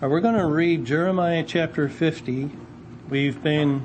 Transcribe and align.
we're 0.00 0.20
going 0.20 0.38
to 0.38 0.46
read 0.46 0.84
Jeremiah 0.84 1.42
chapter 1.44 1.88
50. 1.88 2.48
We've 3.08 3.42
been 3.42 3.84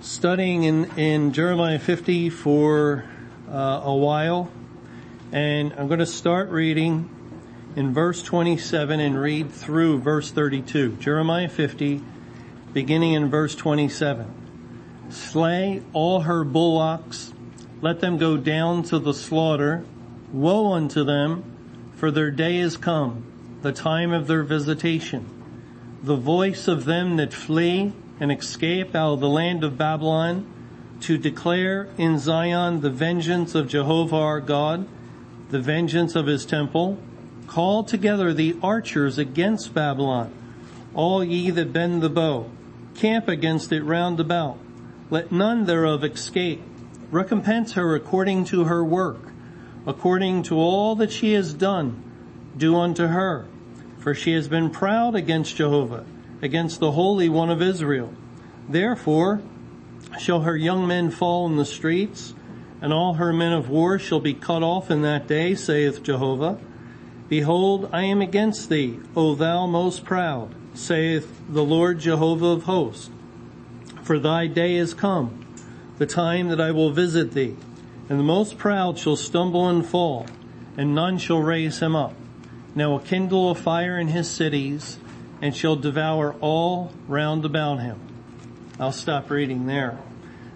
studying 0.00 0.64
in, 0.64 0.98
in 0.98 1.32
Jeremiah 1.32 1.78
50 1.78 2.30
for 2.30 3.04
uh, 3.48 3.82
a 3.84 3.94
while, 3.94 4.50
and 5.30 5.72
I'm 5.74 5.86
going 5.86 6.00
to 6.00 6.06
start 6.06 6.50
reading 6.50 7.14
in 7.76 7.92
verse 7.92 8.22
27 8.22 9.00
and 9.00 9.20
read 9.20 9.50
through 9.52 10.00
verse 10.00 10.30
32. 10.30 10.96
Jeremiah 10.96 11.48
50, 11.48 12.02
beginning 12.72 13.12
in 13.12 13.30
verse 13.30 13.54
27. 13.54 14.34
Slay 15.10 15.82
all 15.92 16.20
her 16.20 16.44
bullocks, 16.44 17.32
let 17.80 18.00
them 18.00 18.18
go 18.18 18.36
down 18.36 18.82
to 18.84 18.98
the 18.98 19.14
slaughter. 19.14 19.84
Woe 20.32 20.72
unto 20.72 21.04
them, 21.04 21.44
for 21.94 22.10
their 22.10 22.30
day 22.30 22.58
is 22.58 22.76
come, 22.76 23.24
the 23.62 23.72
time 23.72 24.12
of 24.12 24.26
their 24.26 24.42
visitation. 24.42 25.26
The 26.02 26.16
voice 26.16 26.68
of 26.68 26.84
them 26.84 27.16
that 27.16 27.32
flee 27.32 27.92
and 28.20 28.30
escape 28.30 28.94
out 28.94 29.14
of 29.14 29.20
the 29.20 29.28
land 29.28 29.64
of 29.64 29.78
Babylon 29.78 30.46
to 31.00 31.16
declare 31.16 31.88
in 31.96 32.18
Zion 32.18 32.80
the 32.80 32.90
vengeance 32.90 33.54
of 33.54 33.68
Jehovah 33.68 34.16
our 34.16 34.40
God, 34.40 34.86
the 35.50 35.60
vengeance 35.60 36.14
of 36.14 36.26
his 36.26 36.44
temple, 36.44 36.98
Call 37.48 37.82
together 37.82 38.34
the 38.34 38.56
archers 38.62 39.16
against 39.16 39.72
Babylon, 39.72 40.32
all 40.94 41.24
ye 41.24 41.48
that 41.50 41.72
bend 41.72 42.02
the 42.02 42.10
bow. 42.10 42.50
Camp 42.94 43.26
against 43.26 43.72
it 43.72 43.82
round 43.82 44.20
about. 44.20 44.58
Let 45.08 45.32
none 45.32 45.64
thereof 45.64 46.04
escape. 46.04 46.60
Recompense 47.10 47.72
her 47.72 47.94
according 47.94 48.44
to 48.46 48.64
her 48.64 48.84
work, 48.84 49.32
according 49.86 50.42
to 50.44 50.56
all 50.56 50.94
that 50.96 51.10
she 51.10 51.32
has 51.32 51.54
done. 51.54 52.02
Do 52.56 52.76
unto 52.76 53.06
her. 53.06 53.46
For 53.98 54.14
she 54.14 54.32
has 54.32 54.46
been 54.46 54.68
proud 54.68 55.14
against 55.14 55.56
Jehovah, 55.56 56.04
against 56.42 56.80
the 56.80 56.92
Holy 56.92 57.30
One 57.30 57.50
of 57.50 57.62
Israel. 57.62 58.12
Therefore 58.68 59.40
shall 60.18 60.42
her 60.42 60.56
young 60.56 60.86
men 60.86 61.10
fall 61.10 61.46
in 61.46 61.56
the 61.56 61.64
streets, 61.64 62.34
and 62.82 62.92
all 62.92 63.14
her 63.14 63.32
men 63.32 63.54
of 63.54 63.70
war 63.70 63.98
shall 63.98 64.20
be 64.20 64.34
cut 64.34 64.62
off 64.62 64.90
in 64.90 65.00
that 65.02 65.26
day, 65.26 65.54
saith 65.54 66.02
Jehovah. 66.02 66.58
Behold, 67.28 67.90
I 67.92 68.04
am 68.04 68.22
against 68.22 68.70
thee, 68.70 68.98
O 69.14 69.34
thou 69.34 69.66
most 69.66 70.04
proud, 70.04 70.54
saith 70.74 71.40
the 71.48 71.64
Lord 71.64 71.98
Jehovah 71.98 72.46
of 72.46 72.62
hosts. 72.62 73.10
For 74.02 74.18
thy 74.18 74.46
day 74.46 74.76
is 74.76 74.94
come, 74.94 75.44
the 75.98 76.06
time 76.06 76.48
that 76.48 76.60
I 76.60 76.70
will 76.70 76.90
visit 76.90 77.32
thee, 77.32 77.56
and 78.08 78.18
the 78.18 78.24
most 78.24 78.56
proud 78.56 78.98
shall 78.98 79.16
stumble 79.16 79.68
and 79.68 79.84
fall, 79.84 80.26
and 80.78 80.94
none 80.94 81.18
shall 81.18 81.40
raise 81.40 81.80
him 81.80 81.94
up. 81.94 82.14
Now 82.74 82.92
will 82.92 83.00
kindle 83.00 83.50
a 83.50 83.54
fire 83.54 83.98
in 83.98 84.08
his 84.08 84.30
cities, 84.30 84.98
and 85.42 85.54
shall 85.54 85.76
devour 85.76 86.34
all 86.40 86.92
round 87.06 87.44
about 87.44 87.80
him. 87.80 88.00
I'll 88.80 88.92
stop 88.92 89.28
reading 89.28 89.66
there. 89.66 89.98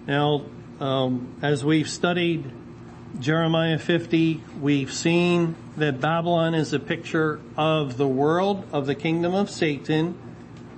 Now, 0.06 0.46
um, 0.80 1.34
as 1.42 1.64
we've 1.64 1.88
studied 1.88 2.50
Jeremiah 3.20 3.78
50, 3.78 4.42
we've 4.60 4.92
seen 4.92 5.54
that 5.76 6.00
Babylon 6.00 6.54
is 6.54 6.72
a 6.72 6.78
picture 6.78 7.40
of 7.56 7.98
the 7.98 8.08
world, 8.08 8.64
of 8.72 8.86
the 8.86 8.94
kingdom 8.94 9.34
of 9.34 9.50
Satan, 9.50 10.14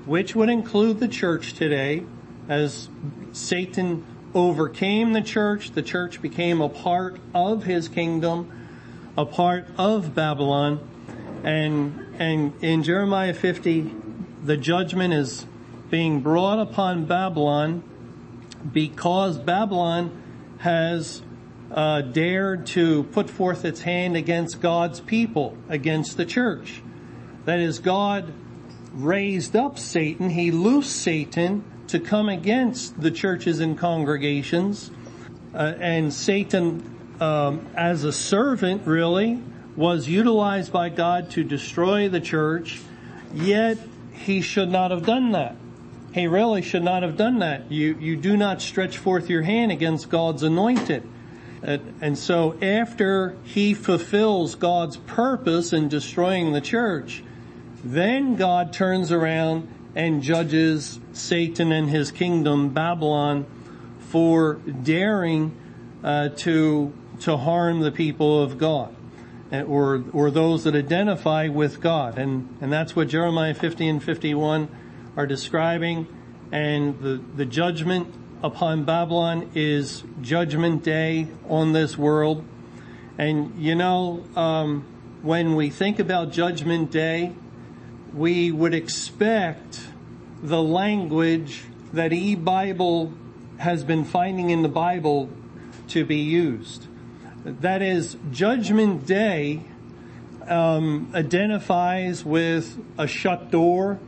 which 0.04 0.34
would 0.34 0.48
include 0.48 0.98
the 0.98 1.08
church 1.08 1.54
today. 1.54 2.02
As 2.48 2.88
Satan 3.32 4.04
overcame 4.34 5.12
the 5.12 5.22
church, 5.22 5.70
the 5.70 5.82
church 5.82 6.20
became 6.20 6.60
a 6.60 6.68
part 6.68 7.18
of 7.32 7.64
his 7.64 7.88
kingdom, 7.88 8.50
a 9.16 9.24
part 9.24 9.66
of 9.78 10.14
Babylon. 10.14 10.80
And, 11.44 12.16
and 12.18 12.52
in 12.62 12.82
Jeremiah 12.82 13.34
50, 13.34 13.94
the 14.44 14.56
judgment 14.56 15.14
is 15.14 15.46
being 15.88 16.20
brought 16.20 16.58
upon 16.58 17.04
Babylon 17.04 17.84
because 18.72 19.38
Babylon 19.38 20.20
has 20.58 21.22
uh, 21.74 22.02
dared 22.02 22.66
to 22.66 23.02
put 23.02 23.28
forth 23.28 23.64
its 23.64 23.82
hand 23.82 24.16
against 24.16 24.60
God's 24.60 25.00
people, 25.00 25.58
against 25.68 26.16
the 26.16 26.24
church. 26.24 26.80
That 27.46 27.58
is, 27.58 27.80
God 27.80 28.32
raised 28.92 29.56
up 29.56 29.78
Satan, 29.78 30.30
he 30.30 30.52
loosed 30.52 30.94
Satan 30.94 31.64
to 31.88 31.98
come 31.98 32.28
against 32.28 33.00
the 33.00 33.10
churches 33.10 33.58
and 33.58 33.76
congregations. 33.76 34.90
Uh, 35.52 35.74
and 35.78 36.12
Satan, 36.12 37.16
um, 37.20 37.66
as 37.74 38.04
a 38.04 38.12
servant, 38.12 38.86
really, 38.86 39.42
was 39.76 40.08
utilized 40.08 40.72
by 40.72 40.88
God 40.88 41.30
to 41.32 41.42
destroy 41.42 42.08
the 42.08 42.20
church, 42.20 42.80
yet 43.32 43.78
he 44.12 44.40
should 44.40 44.70
not 44.70 44.92
have 44.92 45.04
done 45.04 45.32
that. 45.32 45.56
He 46.12 46.28
really 46.28 46.62
should 46.62 46.84
not 46.84 47.02
have 47.02 47.16
done 47.16 47.40
that. 47.40 47.72
You, 47.72 47.98
you 47.98 48.14
do 48.16 48.36
not 48.36 48.62
stretch 48.62 48.96
forth 48.96 49.28
your 49.28 49.42
hand 49.42 49.72
against 49.72 50.08
God's 50.08 50.44
anointed. 50.44 51.02
And 51.64 52.18
so 52.18 52.58
after 52.60 53.36
he 53.44 53.72
fulfills 53.72 54.54
God's 54.54 54.98
purpose 54.98 55.72
in 55.72 55.88
destroying 55.88 56.52
the 56.52 56.60
church, 56.60 57.22
then 57.82 58.36
God 58.36 58.72
turns 58.72 59.10
around 59.10 59.68
and 59.94 60.22
judges 60.22 61.00
Satan 61.12 61.72
and 61.72 61.88
his 61.88 62.10
kingdom, 62.10 62.70
Babylon, 62.70 63.46
for 64.00 64.54
daring 64.54 65.56
uh, 66.02 66.30
to 66.30 66.92
to 67.20 67.36
harm 67.36 67.80
the 67.80 67.92
people 67.92 68.42
of 68.42 68.58
God, 68.58 68.94
or 69.52 70.04
or 70.12 70.30
those 70.30 70.64
that 70.64 70.74
identify 70.74 71.48
with 71.48 71.80
God, 71.80 72.18
and 72.18 72.56
and 72.60 72.72
that's 72.72 72.94
what 72.94 73.08
Jeremiah 73.08 73.54
50 73.54 73.88
and 73.88 74.02
51 74.02 74.68
are 75.16 75.26
describing, 75.26 76.06
and 76.52 77.00
the 77.00 77.20
the 77.36 77.46
judgment 77.46 78.12
upon 78.44 78.84
Babylon 78.84 79.50
is 79.54 80.04
judgment 80.20 80.84
day 80.84 81.26
on 81.48 81.72
this 81.72 81.96
world. 81.96 82.44
And 83.16 83.58
you 83.58 83.74
know, 83.74 84.22
um, 84.36 84.84
when 85.22 85.56
we 85.56 85.70
think 85.70 85.98
about 85.98 86.30
judgment 86.30 86.90
day, 86.90 87.32
we 88.12 88.52
would 88.52 88.74
expect 88.74 89.86
the 90.42 90.62
language 90.62 91.62
that 91.94 92.12
e-Bible 92.12 93.14
has 93.56 93.82
been 93.82 94.04
finding 94.04 94.50
in 94.50 94.60
the 94.60 94.68
Bible 94.68 95.30
to 95.88 96.04
be 96.04 96.18
used. 96.18 96.86
That 97.46 97.80
is, 97.80 98.14
judgment 98.30 99.06
day 99.06 99.62
um, 100.46 101.10
identifies 101.14 102.22
with 102.22 102.78
a 102.98 103.06
shut 103.06 103.50
door, 103.50 103.98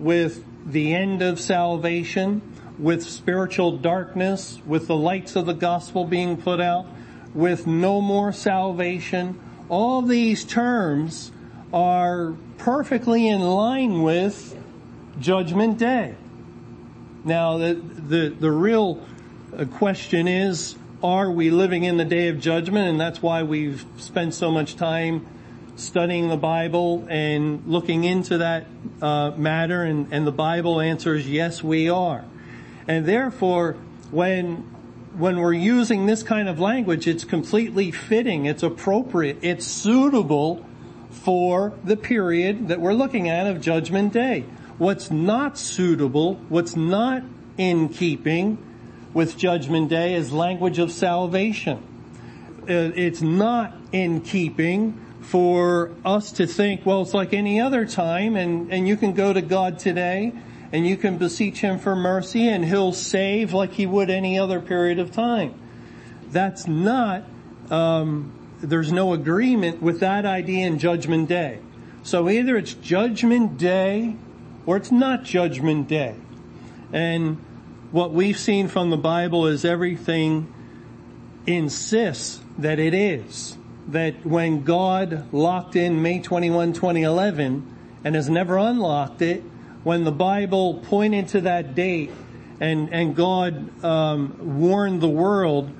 with 0.00 0.44
the 0.66 0.96
end 0.96 1.22
of 1.22 1.38
salvation, 1.38 2.42
with 2.78 3.02
spiritual 3.02 3.76
darkness, 3.76 4.60
with 4.66 4.86
the 4.86 4.96
lights 4.96 5.36
of 5.36 5.46
the 5.46 5.52
gospel 5.54 6.04
being 6.04 6.36
put 6.36 6.60
out, 6.60 6.86
with 7.34 7.66
no 7.66 8.00
more 8.00 8.32
salvation. 8.32 9.38
All 9.68 10.02
these 10.02 10.44
terms 10.44 11.32
are 11.72 12.34
perfectly 12.56 13.28
in 13.28 13.40
line 13.40 14.02
with 14.02 14.56
judgment 15.20 15.78
day. 15.78 16.14
Now 17.24 17.58
the, 17.58 17.74
the, 17.74 18.28
the 18.28 18.50
real 18.50 19.04
uh, 19.56 19.64
question 19.64 20.28
is, 20.28 20.76
are 21.02 21.30
we 21.30 21.50
living 21.50 21.84
in 21.84 21.96
the 21.96 22.04
day 22.04 22.28
of 22.28 22.40
judgment? 22.40 22.88
And 22.88 23.00
that's 23.00 23.20
why 23.20 23.42
we've 23.42 23.84
spent 23.98 24.34
so 24.34 24.50
much 24.50 24.76
time 24.76 25.26
studying 25.76 26.28
the 26.28 26.36
Bible 26.36 27.06
and 27.08 27.64
looking 27.66 28.04
into 28.04 28.38
that 28.38 28.66
uh, 29.00 29.30
matter 29.36 29.82
and, 29.82 30.12
and 30.12 30.26
the 30.26 30.32
Bible 30.32 30.80
answers 30.80 31.28
yes 31.28 31.62
we 31.62 31.88
are. 31.88 32.24
And 32.88 33.04
therefore, 33.04 33.74
when, 34.10 34.56
when 35.16 35.38
we're 35.38 35.52
using 35.52 36.06
this 36.06 36.22
kind 36.22 36.48
of 36.48 36.58
language, 36.58 37.06
it's 37.06 37.24
completely 37.24 37.90
fitting, 37.90 38.46
it's 38.46 38.62
appropriate, 38.62 39.38
it's 39.42 39.66
suitable 39.66 40.64
for 41.10 41.74
the 41.84 41.96
period 41.96 42.68
that 42.68 42.80
we're 42.80 42.94
looking 42.94 43.28
at 43.28 43.46
of 43.46 43.60
Judgment 43.60 44.14
Day. 44.14 44.46
What's 44.78 45.10
not 45.10 45.58
suitable, 45.58 46.36
what's 46.48 46.76
not 46.76 47.22
in 47.58 47.90
keeping 47.90 48.56
with 49.12 49.36
Judgment 49.36 49.90
Day 49.90 50.14
is 50.14 50.32
language 50.32 50.78
of 50.78 50.90
salvation. 50.90 51.82
Uh, 52.62 52.92
it's 52.94 53.20
not 53.20 53.74
in 53.92 54.22
keeping 54.22 55.04
for 55.20 55.90
us 56.04 56.32
to 56.32 56.46
think, 56.46 56.86
well, 56.86 57.02
it's 57.02 57.12
like 57.12 57.34
any 57.34 57.60
other 57.60 57.84
time 57.84 58.36
and, 58.36 58.72
and 58.72 58.88
you 58.88 58.96
can 58.96 59.12
go 59.12 59.32
to 59.32 59.42
God 59.42 59.78
today 59.78 60.32
and 60.72 60.86
you 60.86 60.96
can 60.96 61.16
beseech 61.18 61.60
him 61.60 61.78
for 61.78 61.96
mercy 61.96 62.48
and 62.48 62.64
he'll 62.64 62.92
save 62.92 63.52
like 63.52 63.72
he 63.72 63.86
would 63.86 64.10
any 64.10 64.38
other 64.38 64.60
period 64.60 64.98
of 64.98 65.10
time. 65.10 65.54
That's 66.30 66.66
not, 66.66 67.24
um, 67.70 68.32
there's 68.60 68.92
no 68.92 69.12
agreement 69.12 69.80
with 69.80 70.00
that 70.00 70.26
idea 70.26 70.66
in 70.66 70.78
judgment 70.78 71.28
day. 71.28 71.60
So 72.02 72.28
either 72.28 72.56
it's 72.56 72.74
judgment 72.74 73.56
day 73.58 74.16
or 74.66 74.76
it's 74.76 74.92
not 74.92 75.24
judgment 75.24 75.88
day. 75.88 76.14
And 76.92 77.38
what 77.90 78.12
we've 78.12 78.38
seen 78.38 78.68
from 78.68 78.90
the 78.90 78.96
Bible 78.96 79.46
is 79.46 79.64
everything 79.64 80.52
insists 81.46 82.40
that 82.58 82.78
it 82.78 82.92
is. 82.92 83.56
That 83.88 84.26
when 84.26 84.64
God 84.64 85.32
locked 85.32 85.74
in 85.74 86.02
May 86.02 86.20
21, 86.20 86.74
2011 86.74 87.76
and 88.04 88.14
has 88.14 88.28
never 88.28 88.58
unlocked 88.58 89.22
it, 89.22 89.42
when 89.84 90.04
the 90.04 90.12
Bible 90.12 90.74
pointed 90.74 91.28
to 91.28 91.42
that 91.42 91.74
date 91.74 92.10
and, 92.60 92.92
and 92.92 93.14
God 93.14 93.84
um, 93.84 94.58
warned 94.60 95.00
the 95.00 95.08
world 95.08 95.70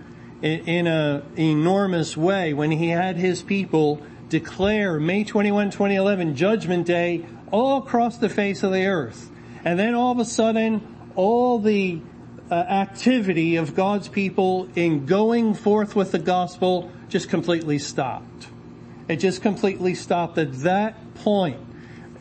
in, 0.43 0.61
in 0.61 0.87
an 0.87 1.23
enormous 1.37 2.17
way 2.17 2.55
when 2.55 2.71
he 2.71 2.89
had 2.89 3.17
his 3.17 3.43
people 3.43 4.01
declare 4.29 5.01
May 5.01 5.25
21, 5.25 5.71
2011 5.71 6.37
judgment 6.37 6.87
day 6.87 7.27
all 7.51 7.79
across 7.79 8.19
the 8.19 8.29
face 8.29 8.63
of 8.63 8.73
the 8.73 8.87
earth. 8.87 9.31
And 9.65 9.79
then 9.79 9.95
all 9.95 10.13
of 10.13 10.19
a 10.19 10.25
sudden, 10.25 10.83
all 11.17 11.59
the 11.59 12.01
uh, 12.51 12.55
activity 12.55 13.57
of 13.57 13.75
God's 13.75 14.09
people 14.09 14.69
in 14.75 15.07
going 15.07 15.55
forth 15.55 15.97
with 15.97 16.13
the 16.13 16.19
gospel 16.19 16.91
just 17.09 17.29
completely 17.29 17.79
stopped. 17.79 18.49
It 19.09 19.17
just 19.17 19.43
completely 19.43 19.95
stopped 19.95 20.39
at 20.39 20.53
that 20.61 21.15
point 21.17 21.61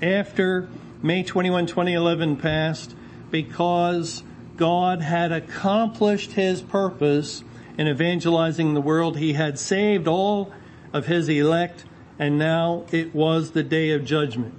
after 0.02 0.70
May 1.02 1.24
21, 1.24 1.68
2011 1.68 2.38
passed 2.38 2.96
because 3.30 4.24
God 4.56 5.02
had 5.02 5.32
accomplished 5.32 6.32
his 6.32 6.62
purpose 6.62 7.44
in 7.78 7.88
evangelizing 7.88 8.74
the 8.74 8.82
world. 8.82 9.18
He 9.18 9.34
had 9.34 9.60
saved 9.60 10.08
all 10.08 10.52
of 10.94 11.06
his 11.06 11.30
elect 11.30 11.86
and 12.20 12.40
now 12.40 12.86
it 12.92 13.14
was 13.14 13.52
the 13.52 13.64
day 13.64 13.92
of 13.92 14.04
judgment. 14.04 14.54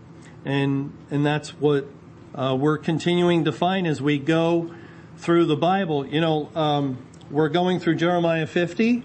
And, 0.45 0.93
and 1.11 1.27
that's 1.27 1.51
what 1.51 1.87
uh, 2.35 2.57
we're 2.59 2.79
continuing 2.79 3.45
to 3.45 3.53
find 3.53 3.87
as 3.87 4.01
we 4.01 4.19
go 4.19 4.73
through 5.17 5.47
the 5.47 5.57
Bible. 5.57 6.07
You 6.07 6.21
know, 6.21 6.51
um, 6.55 6.99
we're 7.31 7.49
going 7.49 7.81
through 7.81 7.97
Jeremiah 7.97 8.47
50. 8.47 9.03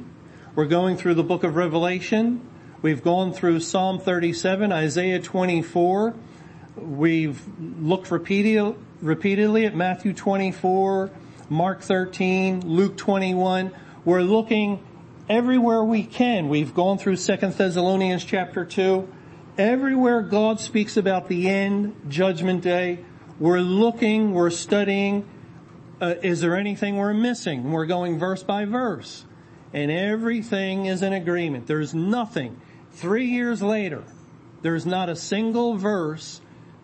We're 0.56 0.66
going 0.66 0.98
through 0.98 1.16
the 1.16 1.24
book 1.24 1.44
of 1.44 1.56
Revelation. 1.56 2.48
We've 2.84 3.04
gone 3.04 3.34
through 3.34 3.62
Psalm 3.62 4.00
37, 4.00 4.72
Isaiah 4.72 5.20
24. 5.20 6.14
We've 6.76 7.40
looked 7.60 8.10
repeated, 8.10 8.76
repeatedly 9.00 9.66
at 9.66 9.76
Matthew 9.76 10.12
24, 10.12 11.12
Mark 11.50 11.82
13, 11.82 12.62
Luke 12.68 12.98
21. 12.98 13.72
We're 14.04 14.22
looking 14.22 14.84
everywhere 15.30 15.84
we 15.84 16.04
can. 16.04 16.50
We've 16.50 16.74
gone 16.74 16.98
through 16.98 17.18
Second 17.18 17.54
Thessalonians 17.54 18.26
chapter 18.26 18.66
2. 18.66 19.08
Everywhere 19.56 20.24
God 20.24 20.60
speaks 20.60 20.98
about 20.98 21.28
the 21.28 21.48
end, 21.48 21.96
judgment 22.10 22.64
day, 22.64 23.06
we're 23.40 23.60
looking, 23.60 24.34
we're 24.34 24.50
studying, 24.50 25.30
uh, 26.02 26.16
is 26.24 26.42
there 26.42 26.56
anything 26.56 26.98
we're 26.98 27.14
missing? 27.14 27.72
We're 27.72 27.86
going 27.86 28.18
verse 28.18 28.42
by 28.42 28.66
verse. 28.66 29.26
And 29.74 29.92
everything 29.92 30.88
is 30.88 31.04
in 31.04 31.14
agreement. 31.14 31.68
There's 31.68 31.94
nothing. 31.94 32.60
Three 32.94 33.26
years 33.26 33.62
later, 33.62 34.04
there's 34.64 34.88
not 34.88 35.08
a 35.08 35.16
single 35.16 35.78
verse 35.78 36.42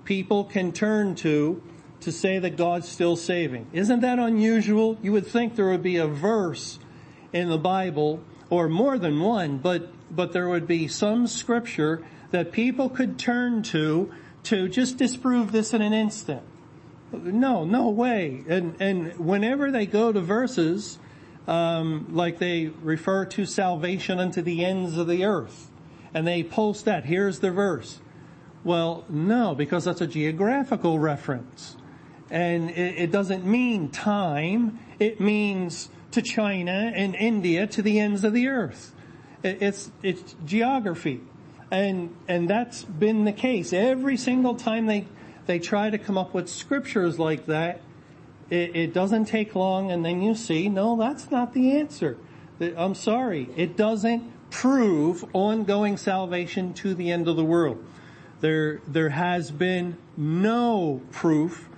people 0.10 0.44
can 0.44 0.72
turn 0.72 1.14
to 1.14 1.62
to 2.00 2.12
say 2.12 2.40
that 2.40 2.58
God's 2.58 2.90
still 2.90 3.16
saving. 3.16 3.68
Isn't 3.74 4.00
that 4.00 4.18
unusual? 4.18 4.98
You 5.04 5.12
would 5.12 5.28
think 5.28 5.56
there 5.56 5.70
would 5.70 5.84
be 5.84 5.98
a 5.98 6.08
verse 6.08 6.80
in 7.32 7.48
the 7.48 7.60
Bible, 7.60 8.20
or 8.50 8.68
more 8.68 8.98
than 8.98 9.20
one, 9.20 9.60
but, 9.60 9.94
but 10.10 10.34
there 10.34 10.50
would 10.50 10.66
be 10.66 10.88
some 10.88 11.28
scripture 11.28 12.04
that 12.32 12.52
people 12.52 12.90
could 12.90 13.20
turn 13.20 13.62
to 13.62 14.12
to 14.46 14.68
just 14.68 14.98
disprove 14.98 15.52
this 15.52 15.76
in 15.76 15.84
an 15.84 15.94
instant. 15.94 16.42
No, 17.12 17.64
no 17.64 17.90
way. 17.90 18.44
And, 18.50 18.82
and 18.82 19.14
whenever 19.20 19.70
they 19.70 19.86
go 19.86 20.12
to 20.12 20.22
verses, 20.22 20.98
um, 21.48 22.08
like 22.14 22.40
they 22.40 22.72
refer 22.82 23.26
to 23.26 23.46
salvation 23.46 24.20
unto 24.20 24.42
the 24.42 24.66
ends 24.66 24.98
of 24.98 25.06
the 25.06 25.24
earth, 25.24 25.70
and 26.16 26.26
they 26.26 26.42
post 26.42 26.86
that, 26.86 27.06
here's 27.06 27.42
the 27.42 27.52
verse. 27.52 28.00
Well, 28.70 29.04
no, 29.10 29.56
because 29.56 29.86
that's 29.86 30.02
a 30.02 30.06
geographical 30.06 31.00
reference. 31.00 31.76
And 32.30 32.70
it, 32.70 33.00
it 33.00 33.12
doesn't 33.12 33.44
mean 33.44 33.90
time, 33.90 34.78
it 35.00 35.20
means 35.20 35.90
to 36.12 36.22
China 36.22 36.92
and 36.94 37.16
India 37.16 37.66
to 37.66 37.82
the 37.82 38.00
ends 38.00 38.24
of 38.24 38.32
the 38.32 38.48
earth. 38.48 38.94
It, 39.42 39.64
it's, 39.64 39.92
it's 40.04 40.36
geography. 40.46 41.20
And, 41.72 42.16
and 42.28 42.48
that's 42.48 42.84
been 42.84 43.26
the 43.26 43.32
case. 43.32 43.74
Every 43.74 44.18
single 44.18 44.54
time 44.54 44.86
they 44.86 45.08
they 45.48 45.58
try 45.58 45.90
to 45.90 45.98
come 45.98 46.20
up 46.20 46.36
with 46.36 46.48
scriptures 46.48 47.18
like 47.18 47.48
that. 47.48 47.82
It, 48.52 48.76
it 48.76 48.94
doesn't 48.94 49.26
take 49.26 49.56
long 49.56 49.92
and 49.92 50.06
then 50.06 50.22
you 50.22 50.36
see, 50.36 50.70
no, 50.70 50.96
that's 50.96 51.32
not 51.32 51.56
the 51.56 51.80
answer. 51.80 52.18
I'm 52.62 52.94
sorry. 52.94 53.50
It 53.58 53.76
doesn't 53.76 54.32
prove 54.52 55.26
ongoing 55.34 55.98
salvation 55.98 56.76
to 56.76 56.94
the 56.94 57.10
end 57.12 57.28
of 57.28 57.36
the 57.36 57.44
world. 57.44 57.84
There, 58.42 58.82
there 58.88 59.10
has 59.10 59.52
been 59.52 59.98
no 60.16 61.02
proof 61.12 61.70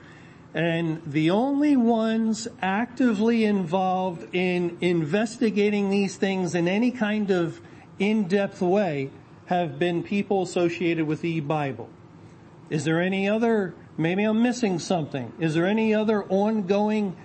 and 0.54 1.02
the 1.06 1.31
only 1.31 1.78
ones 1.78 2.48
actively 2.62 3.46
involved 3.46 4.28
in 4.36 4.78
investigating 4.81 5.90
these 5.90 6.18
things 6.18 6.56
in 6.56 6.68
any 6.68 6.92
kind 6.92 7.31
of 7.31 7.62
in-depth 8.00 8.62
way 8.62 9.10
have 9.46 9.80
been 9.80 10.04
people 10.04 10.44
associated 10.44 11.08
with 11.08 11.22
the 11.22 11.40
Bible. 11.40 11.90
Is 12.69 12.84
there 12.84 13.02
any 13.02 13.30
other, 13.30 13.74
maybe 13.98 14.24
I'm 14.24 14.42
missing 14.42 14.80
something. 14.80 15.31
Is 15.40 15.54
there 15.54 15.66
any 15.66 15.94
other 15.94 16.24
ongoing 16.25 17.16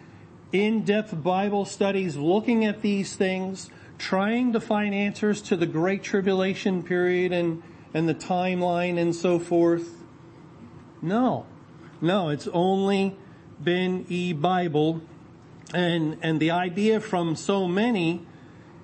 in-depth 0.52 1.22
Bible 1.22 1.64
studies 1.64 2.16
looking 2.16 2.64
at 2.64 2.82
these 2.82 3.16
things, 3.16 3.70
trying 3.98 4.52
to 4.52 4.60
find 4.60 4.94
answers 4.94 5.42
to 5.42 5.56
the 5.56 5.66
Great 5.66 6.04
Tribulation 6.04 6.82
period 6.82 7.32
and, 7.32 7.62
and 7.96 8.06
the 8.06 8.14
timeline 8.14 9.00
and 9.00 9.14
so 9.14 9.38
forth? 9.38 9.88
No. 11.00 11.46
No, 12.02 12.28
it's 12.28 12.46
only 12.48 13.16
been 13.64 14.04
e-Bible 14.10 15.00
and, 15.72 16.18
and 16.22 16.38
the 16.38 16.50
idea 16.50 17.00
from 17.00 17.36
so 17.36 17.66
many 17.66 18.20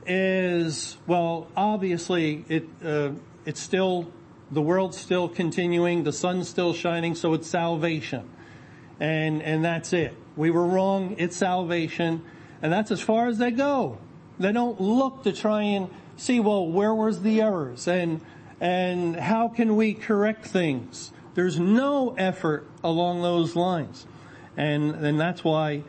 is, 0.07 0.97
well, 1.07 1.47
obviously 1.55 2.45
it, 2.49 2.67
uh, 2.83 3.11
it's 3.45 3.61
still 3.61 4.11
the 4.51 4.63
world's 4.63 4.97
still 4.99 5.29
continuing, 5.29 6.05
the 6.05 6.13
sun's 6.13 6.49
still 6.49 6.73
shining, 6.73 7.15
so 7.15 7.35
it's 7.35 7.47
salvation. 7.47 8.29
And, 8.99 9.43
and 9.43 9.63
that's 9.63 9.93
it. 9.93 10.17
We 10.37 10.51
were 10.51 10.67
wrong, 10.67 11.17
it's 11.19 11.37
salvation, 11.37 12.25
and 12.63 12.73
that's 12.73 12.91
as 12.91 13.01
far 13.01 13.29
as 13.29 13.37
they 13.37 13.51
go. 13.51 13.99
They 14.39 14.53
don't 14.53 14.81
look 14.81 15.25
to 15.25 15.33
try 15.33 15.63
and 15.63 15.91
see, 16.17 16.41
well, 16.41 16.67
where 16.67 16.95
was 16.95 17.23
the 17.23 17.43
errors 17.43 17.87
and, 17.87 18.23
and 18.63 19.17
how 19.17 19.49
can 19.49 19.75
we 19.75 19.93
correct 19.93 20.47
things? 20.47 21.13
There's 21.35 21.59
no 21.59 22.15
effort 22.17 22.65
along 22.85 23.21
those 23.21 23.57
lines. 23.57 24.07
And, 24.57 24.95
and 24.95 25.19
that's 25.19 25.43
why 25.43 25.83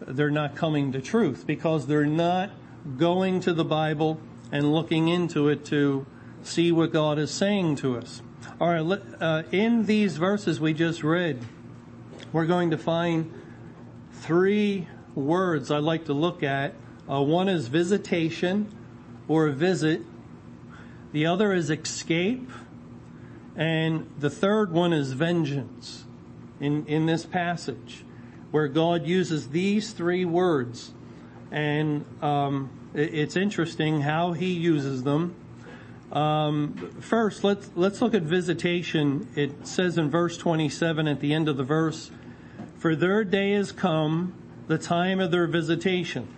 they're 0.00 0.30
not 0.30 0.54
coming 0.54 0.92
to 0.92 1.00
truth 1.00 1.46
because 1.46 1.86
they're 1.86 2.04
not 2.04 2.50
going 2.98 3.40
to 3.40 3.54
the 3.54 3.64
Bible 3.64 4.20
and 4.52 4.70
looking 4.70 5.08
into 5.08 5.48
it 5.48 5.64
to 5.66 6.04
see 6.42 6.70
what 6.70 6.92
God 6.92 7.18
is 7.18 7.30
saying 7.30 7.76
to 7.76 7.96
us. 7.96 8.20
All 8.60 8.68
right, 8.68 9.00
uh, 9.18 9.44
in 9.50 9.86
these 9.86 10.18
verses 10.18 10.60
we 10.60 10.74
just 10.74 11.02
read, 11.02 11.42
we're 12.34 12.44
going 12.44 12.70
to 12.72 12.78
find 12.78 13.32
three 14.12 14.88
words 15.14 15.70
I'd 15.70 15.82
like 15.82 16.04
to 16.04 16.12
look 16.12 16.42
at. 16.42 16.74
Uh, 17.10 17.22
one 17.22 17.48
is 17.48 17.68
visitation 17.68 18.70
or 19.26 19.48
visit. 19.48 20.02
The 21.14 21.26
other 21.26 21.52
is 21.52 21.70
escape. 21.70 22.50
And 23.54 24.10
the 24.18 24.30
third 24.30 24.72
one 24.72 24.92
is 24.92 25.12
vengeance 25.12 26.06
in, 26.58 26.84
in 26.86 27.06
this 27.06 27.24
passage 27.24 28.04
where 28.50 28.66
God 28.66 29.06
uses 29.06 29.50
these 29.50 29.92
three 29.92 30.24
words. 30.24 30.92
And 31.52 32.04
um, 32.20 32.68
it, 32.94 33.14
it's 33.14 33.36
interesting 33.36 34.00
how 34.00 34.32
he 34.32 34.54
uses 34.54 35.04
them. 35.04 35.36
Um, 36.10 36.90
first, 37.00 37.44
let's 37.44 37.70
let's 37.76 38.02
look 38.02 38.14
at 38.14 38.22
visitation. 38.22 39.28
It 39.36 39.68
says 39.68 39.96
in 39.96 40.10
verse 40.10 40.36
27 40.36 41.06
at 41.06 41.20
the 41.20 41.32
end 41.32 41.48
of 41.48 41.56
the 41.56 41.64
verse, 41.64 42.10
"For 42.76 42.96
their 42.96 43.22
day 43.22 43.52
is 43.52 43.70
come, 43.70 44.34
the 44.66 44.78
time 44.78 45.20
of 45.20 45.30
their 45.30 45.46
visitation," 45.46 46.28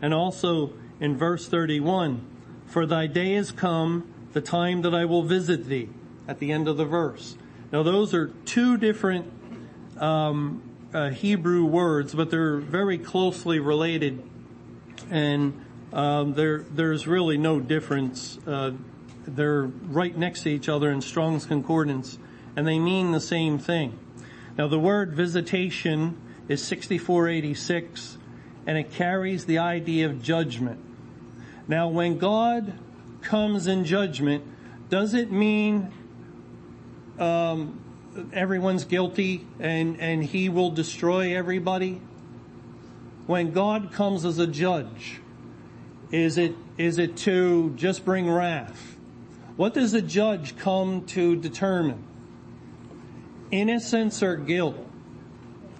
and 0.00 0.12
also 0.14 0.72
in 1.00 1.16
verse 1.16 1.48
31, 1.48 2.20
"For 2.66 2.86
thy 2.86 3.06
day 3.06 3.34
is 3.34 3.50
come, 3.50 4.10
the 4.36 4.40
time 4.42 4.82
that 4.82 4.94
I 4.94 5.06
will 5.06 5.22
visit 5.22 5.64
thee." 5.64 5.88
At 6.28 6.40
the 6.40 6.50
end 6.50 6.66
of 6.66 6.76
the 6.76 6.84
verse. 6.84 7.36
Now, 7.72 7.84
those 7.84 8.12
are 8.12 8.28
two 8.44 8.76
different 8.76 9.32
um, 9.96 10.60
uh, 10.92 11.10
Hebrew 11.10 11.64
words, 11.64 12.14
but 12.14 12.30
they're 12.30 12.56
very 12.56 12.98
closely 12.98 13.60
related, 13.60 14.22
and 15.08 15.64
um, 15.92 16.34
there 16.34 16.64
there's 16.70 17.06
really 17.06 17.38
no 17.38 17.60
difference. 17.60 18.38
Uh, 18.44 18.72
they're 19.24 19.66
right 19.66 20.16
next 20.16 20.42
to 20.42 20.50
each 20.50 20.68
other 20.68 20.90
in 20.90 21.00
Strong's 21.00 21.46
Concordance, 21.46 22.18
and 22.56 22.66
they 22.66 22.80
mean 22.80 23.12
the 23.12 23.20
same 23.20 23.56
thing. 23.58 23.96
Now 24.58 24.66
the 24.66 24.80
word 24.80 25.12
visitation 25.12 26.20
is 26.48 26.60
6486, 26.64 28.18
and 28.66 28.76
it 28.76 28.90
carries 28.90 29.46
the 29.46 29.58
idea 29.58 30.06
of 30.06 30.22
judgment. 30.22 30.80
Now 31.68 31.88
when 31.88 32.18
God 32.18 32.72
comes 33.26 33.66
in 33.66 33.84
judgment, 33.84 34.44
does 34.88 35.12
it 35.12 35.32
mean 35.32 35.92
um, 37.18 37.82
everyone's 38.32 38.84
guilty 38.84 39.46
and, 39.58 40.00
and 40.00 40.24
he 40.24 40.48
will 40.48 40.70
destroy 40.70 41.36
everybody? 41.36 42.00
When 43.26 43.50
God 43.50 43.92
comes 43.92 44.24
as 44.24 44.38
a 44.38 44.46
judge, 44.46 45.20
is 46.12 46.38
it, 46.38 46.54
is 46.78 46.98
it 46.98 47.16
to 47.18 47.74
just 47.76 48.04
bring 48.04 48.30
wrath? 48.30 48.96
What 49.56 49.74
does 49.74 49.92
a 49.92 50.02
judge 50.02 50.56
come 50.56 51.04
to 51.06 51.34
determine? 51.34 52.04
Innocence 53.50 54.22
or 54.22 54.36
guilt? 54.36 54.76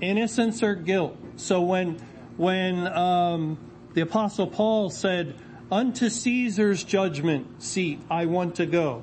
Innocence 0.00 0.62
or 0.64 0.74
guilt? 0.74 1.16
So 1.36 1.60
when, 1.60 2.00
when, 2.36 2.86
um, 2.88 3.58
the 3.94 4.00
apostle 4.00 4.48
Paul 4.48 4.90
said, 4.90 5.36
unto 5.70 6.08
Caesar's 6.08 6.84
judgment 6.84 7.62
seat 7.62 8.00
I 8.10 8.26
want 8.26 8.54
to 8.56 8.66
go. 8.66 9.02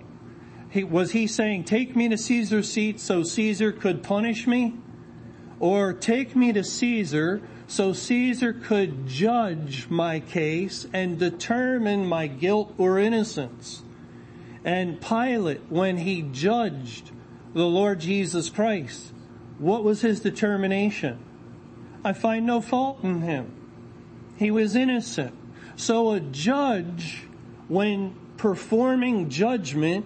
He, 0.69 0.83
was 0.83 1.11
he 1.11 1.27
saying, 1.27 1.65
take 1.65 1.95
me 1.95 2.09
to 2.09 2.17
Caesar's 2.17 2.71
seat 2.71 2.99
so 2.99 3.23
Caesar 3.23 3.71
could 3.71 4.01
punish 4.01 4.47
me? 4.47 4.75
Or 5.59 5.93
take 5.93 6.35
me 6.35 6.51
to 6.53 6.63
Caesar 6.63 7.41
so 7.67 7.93
Caesar 7.93 8.53
could 8.53 9.07
judge 9.07 9.87
my 9.89 10.19
case 10.19 10.87
and 10.91 11.19
determine 11.19 12.07
my 12.07 12.27
guilt 12.27 12.73
or 12.77 12.97
innocence? 12.97 13.83
And 14.65 14.99
Pilate, 14.99 15.61
when 15.69 15.97
he 15.97 16.21
judged 16.21 17.11
the 17.53 17.65
Lord 17.65 17.99
Jesus 17.99 18.49
Christ, 18.49 19.13
what 19.59 19.83
was 19.83 20.01
his 20.01 20.21
determination? 20.21 21.19
I 22.03 22.13
find 22.13 22.45
no 22.45 22.61
fault 22.61 23.03
in 23.03 23.21
him. 23.21 23.51
He 24.37 24.49
was 24.49 24.75
innocent. 24.75 25.35
So 25.75 26.11
a 26.11 26.19
judge, 26.19 27.23
when 27.67 28.15
performing 28.37 29.29
judgment, 29.29 30.05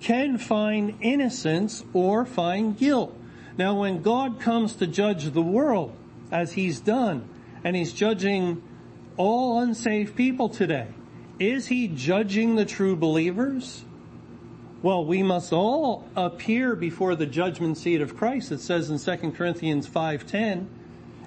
can 0.00 0.38
find 0.38 0.96
innocence 1.00 1.84
or 1.92 2.24
find 2.24 2.76
guilt. 2.76 3.16
Now 3.56 3.80
when 3.80 4.02
God 4.02 4.40
comes 4.40 4.74
to 4.76 4.86
judge 4.86 5.24
the 5.32 5.42
world, 5.42 5.92
as 6.30 6.52
he's 6.52 6.80
done, 6.80 7.28
and 7.64 7.74
he's 7.74 7.92
judging 7.92 8.62
all 9.16 9.60
unsaved 9.60 10.14
people 10.14 10.48
today, 10.48 10.86
is 11.40 11.66
he 11.66 11.88
judging 11.88 12.56
the 12.56 12.64
true 12.64 12.94
believers? 12.94 13.84
Well, 14.80 15.04
we 15.04 15.24
must 15.24 15.52
all 15.52 16.08
appear 16.14 16.76
before 16.76 17.16
the 17.16 17.26
judgment 17.26 17.78
seat 17.78 18.00
of 18.00 18.16
Christ. 18.16 18.52
It 18.52 18.60
says 18.60 18.90
in 18.90 18.98
2 18.98 19.32
Corinthians 19.32 19.88
5:10, 19.88 20.68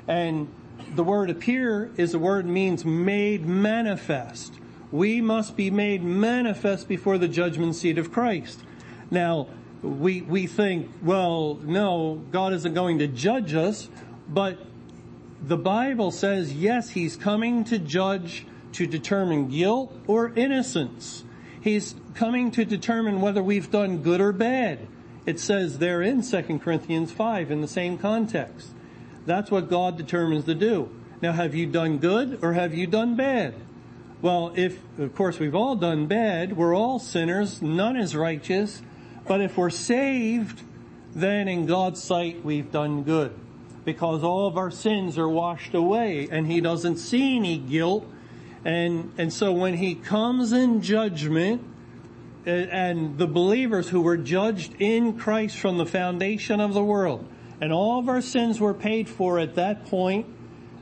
and 0.08 0.48
the 0.96 1.04
word 1.04 1.30
appear 1.30 1.92
is 1.98 2.14
a 2.14 2.20
word 2.20 2.46
means 2.46 2.86
made 2.86 3.46
manifest. 3.46 4.54
We 4.92 5.22
must 5.22 5.56
be 5.56 5.72
made 5.72 6.04
manifest 6.04 6.88
before 6.88 7.18
the 7.18 7.28
judgment 7.28 7.76
seat 7.76 7.98
of 7.98 8.12
Christ. 8.12 8.60
Now, 9.10 9.48
we, 9.82 10.22
we 10.22 10.48
think, 10.48 10.92
well, 11.02 11.60
no, 11.64 12.22
God 12.32 12.54
isn't 12.54 12.74
going 12.74 13.00
to 13.00 13.08
judge 13.08 13.54
us, 13.54 13.90
but 14.28 14.60
the 15.42 15.58
Bible 15.58 16.12
says, 16.12 16.54
yes, 16.54 16.90
He's 16.90 17.16
coming 17.16 17.64
to 17.66 17.80
judge 17.80 18.46
to 18.74 18.86
determine 18.86 19.50
guilt 19.50 19.94
or 20.08 20.34
innocence. 20.36 21.24
He's 21.62 21.96
coming 22.14 22.52
to 22.52 22.66
determine 22.66 23.22
whether 23.22 23.42
we've 23.42 23.72
done 23.72 24.02
good 24.02 24.22
or 24.22 24.32
bad. 24.32 24.88
It 25.26 25.40
says 25.40 25.80
there 25.80 26.02
in 26.02 26.22
2 26.24 26.60
Corinthians 26.60 27.12
5 27.12 27.52
in 27.52 27.62
the 27.62 27.68
same 27.68 27.98
context. 27.98 28.72
That's 29.26 29.52
what 29.52 29.70
God 29.70 29.98
determines 29.98 30.46
to 30.46 30.56
do. 30.56 30.90
Now, 31.22 31.32
have 31.34 31.54
you 31.54 31.68
done 31.68 32.00
good 32.00 32.40
or 32.42 32.54
have 32.54 32.74
you 32.74 32.88
done 32.88 33.16
bad? 33.16 33.54
Well, 34.22 34.54
if, 34.56 34.80
of 35.00 35.16
course, 35.16 35.40
we've 35.40 35.56
all 35.56 35.76
done 35.76 36.08
bad, 36.08 36.56
we're 36.56 36.76
all 36.76 37.00
sinners, 37.00 37.62
none 37.62 37.98
is 37.98 38.16
righteous, 38.16 38.82
but 39.28 39.42
if 39.42 39.58
we're 39.58 39.70
saved, 39.70 40.62
then 41.16 41.48
in 41.48 41.66
God's 41.66 42.02
sight 42.02 42.44
we've 42.44 42.72
done 42.72 43.04
good. 43.04 43.34
Because 43.84 44.24
all 44.24 44.48
of 44.48 44.58
our 44.58 44.70
sins 44.70 45.18
are 45.18 45.30
washed 45.30 45.74
away 45.74 46.28
and 46.32 46.46
He 46.46 46.62
doesn't 46.62 46.98
see 46.98 47.36
any 47.36 47.58
guilt. 47.58 48.06
And, 48.64 49.12
and 49.18 49.34
so 49.34 49.52
when 49.52 49.76
He 49.76 49.96
comes 49.96 50.52
in 50.52 50.82
judgment, 50.82 51.64
and 52.46 53.18
the 53.18 53.28
believers 53.28 53.90
who 53.90 54.02
were 54.02 54.18
judged 54.18 54.74
in 54.80 55.18
Christ 55.18 55.58
from 55.58 55.78
the 55.78 55.86
foundation 55.86 56.60
of 56.60 56.74
the 56.74 56.84
world, 56.84 57.28
and 57.62 57.72
all 57.72 58.00
of 58.00 58.10
our 58.10 58.22
sins 58.22 58.60
were 58.60 58.74
paid 58.74 59.08
for 59.08 59.40
at 59.40 59.56
that 59.56 59.86
point, 59.86 60.26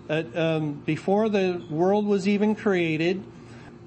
at, 0.08 0.36
um, 0.36 0.74
before 0.86 1.28
the 1.28 1.62
world 1.70 2.08
was 2.08 2.28
even 2.28 2.56
created. 2.56 3.24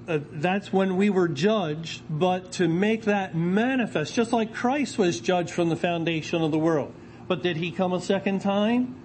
Uh, 0.07 0.19
that's 0.31 0.71
when 0.71 0.95
we 0.95 1.09
were 1.09 1.27
judged, 1.27 2.03
but 2.09 2.51
to 2.53 2.67
make 2.67 3.03
that 3.03 3.35
manifest, 3.35 4.13
just 4.13 4.31
like 4.31 4.53
Christ 4.53 4.97
was 4.97 5.19
judged 5.19 5.51
from 5.51 5.69
the 5.69 5.75
foundation 5.75 6.43
of 6.43 6.51
the 6.51 6.59
world. 6.59 6.93
But 7.27 7.41
did 7.41 7.57
he 7.57 7.71
come 7.71 7.93
a 7.93 8.01
second 8.01 8.41
time? 8.41 8.95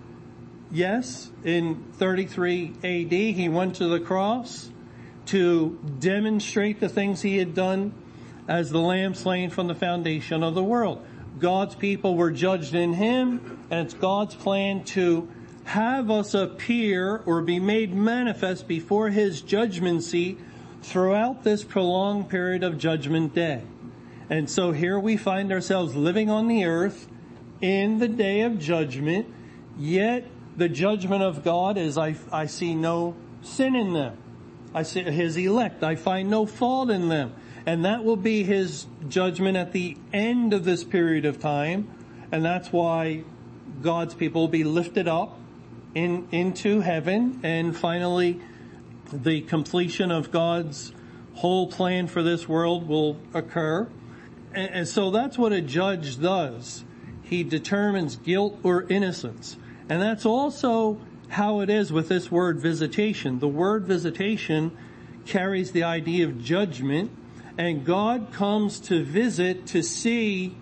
Yes. 0.70 1.30
In 1.44 1.84
33 1.94 2.74
AD, 2.84 3.12
he 3.12 3.48
went 3.48 3.76
to 3.76 3.86
the 3.86 4.00
cross 4.00 4.70
to 5.26 5.78
demonstrate 5.98 6.80
the 6.80 6.88
things 6.88 7.22
he 7.22 7.38
had 7.38 7.54
done 7.54 7.94
as 8.48 8.70
the 8.70 8.78
lamb 8.78 9.14
slain 9.14 9.50
from 9.50 9.66
the 9.66 9.74
foundation 9.74 10.42
of 10.42 10.54
the 10.54 10.64
world. 10.64 11.04
God's 11.38 11.74
people 11.74 12.16
were 12.16 12.30
judged 12.30 12.74
in 12.74 12.94
Him, 12.94 13.58
and 13.70 13.86
it's 13.86 13.94
God's 13.94 14.34
plan 14.34 14.84
to 14.84 15.28
have 15.64 16.10
us 16.10 16.34
appear 16.34 17.22
or 17.26 17.42
be 17.42 17.60
made 17.60 17.94
manifest 17.94 18.66
before 18.66 19.10
His 19.10 19.42
judgment 19.42 20.02
seat 20.02 20.38
throughout 20.82 21.44
this 21.44 21.64
prolonged 21.64 22.28
period 22.28 22.62
of 22.62 22.78
Judgment 22.78 23.34
Day. 23.34 23.62
And 24.30 24.48
so 24.48 24.72
here 24.72 24.98
we 24.98 25.16
find 25.16 25.52
ourselves 25.52 25.94
living 25.94 26.30
on 26.30 26.48
the 26.48 26.64
earth 26.64 27.08
in 27.60 27.98
the 27.98 28.08
day 28.08 28.42
of 28.42 28.58
judgment, 28.58 29.26
yet 29.78 30.24
the 30.56 30.68
judgment 30.68 31.22
of 31.22 31.44
God 31.44 31.76
is 31.76 31.98
I, 31.98 32.16
I 32.32 32.46
see 32.46 32.74
no 32.74 33.14
sin 33.42 33.76
in 33.76 33.92
them. 33.92 34.16
I 34.74 34.82
see 34.82 35.02
His 35.02 35.36
elect. 35.36 35.82
I 35.82 35.96
find 35.96 36.30
no 36.30 36.46
fault 36.46 36.90
in 36.90 37.08
them. 37.08 37.34
And 37.68 37.84
that 37.84 38.02
will 38.02 38.16
be 38.16 38.44
his 38.44 38.86
judgment 39.10 39.58
at 39.58 39.72
the 39.72 39.98
end 40.10 40.54
of 40.54 40.64
this 40.64 40.84
period 40.84 41.26
of 41.26 41.38
time. 41.38 41.86
And 42.32 42.42
that's 42.42 42.72
why 42.72 43.24
God's 43.82 44.14
people 44.14 44.40
will 44.40 44.48
be 44.48 44.64
lifted 44.64 45.06
up 45.06 45.38
in, 45.94 46.28
into 46.32 46.80
heaven 46.80 47.40
and 47.42 47.76
finally 47.76 48.40
the 49.12 49.42
completion 49.42 50.10
of 50.10 50.30
God's 50.30 50.92
whole 51.34 51.66
plan 51.66 52.06
for 52.06 52.22
this 52.22 52.48
world 52.48 52.88
will 52.88 53.18
occur. 53.34 53.86
And, 54.54 54.70
and 54.70 54.88
so 54.88 55.10
that's 55.10 55.36
what 55.36 55.52
a 55.52 55.60
judge 55.60 56.18
does. 56.18 56.86
He 57.22 57.44
determines 57.44 58.16
guilt 58.16 58.60
or 58.62 58.84
innocence. 58.88 59.58
And 59.90 60.00
that's 60.00 60.24
also 60.24 61.02
how 61.28 61.60
it 61.60 61.68
is 61.68 61.92
with 61.92 62.08
this 62.08 62.30
word 62.30 62.60
visitation. 62.60 63.40
The 63.40 63.46
word 63.46 63.84
visitation 63.84 64.74
carries 65.26 65.72
the 65.72 65.82
idea 65.82 66.24
of 66.24 66.42
judgment 66.42 67.10
and 67.58 67.84
God 67.84 68.32
comes 68.32 68.78
to 68.82 69.02
visit 69.02 69.66
to 69.66 69.82
see 69.82 70.56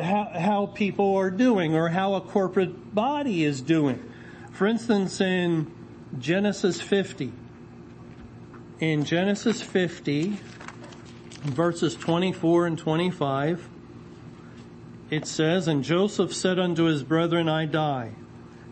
how, 0.00 0.30
how, 0.32 0.66
people 0.66 1.16
are 1.16 1.30
doing 1.30 1.74
or 1.74 1.88
how 1.88 2.14
a 2.14 2.20
corporate 2.20 2.94
body 2.94 3.44
is 3.44 3.60
doing. 3.60 4.02
For 4.52 4.68
instance, 4.68 5.20
in 5.20 5.70
Genesis 6.18 6.80
50, 6.80 7.32
in 8.78 9.04
Genesis 9.04 9.60
50, 9.60 10.38
verses 11.42 11.96
24 11.96 12.66
and 12.66 12.78
25, 12.78 13.68
it 15.10 15.26
says, 15.26 15.66
And 15.66 15.82
Joseph 15.82 16.32
said 16.32 16.58
unto 16.58 16.84
his 16.84 17.02
brethren, 17.02 17.48
I 17.48 17.66
die, 17.66 18.12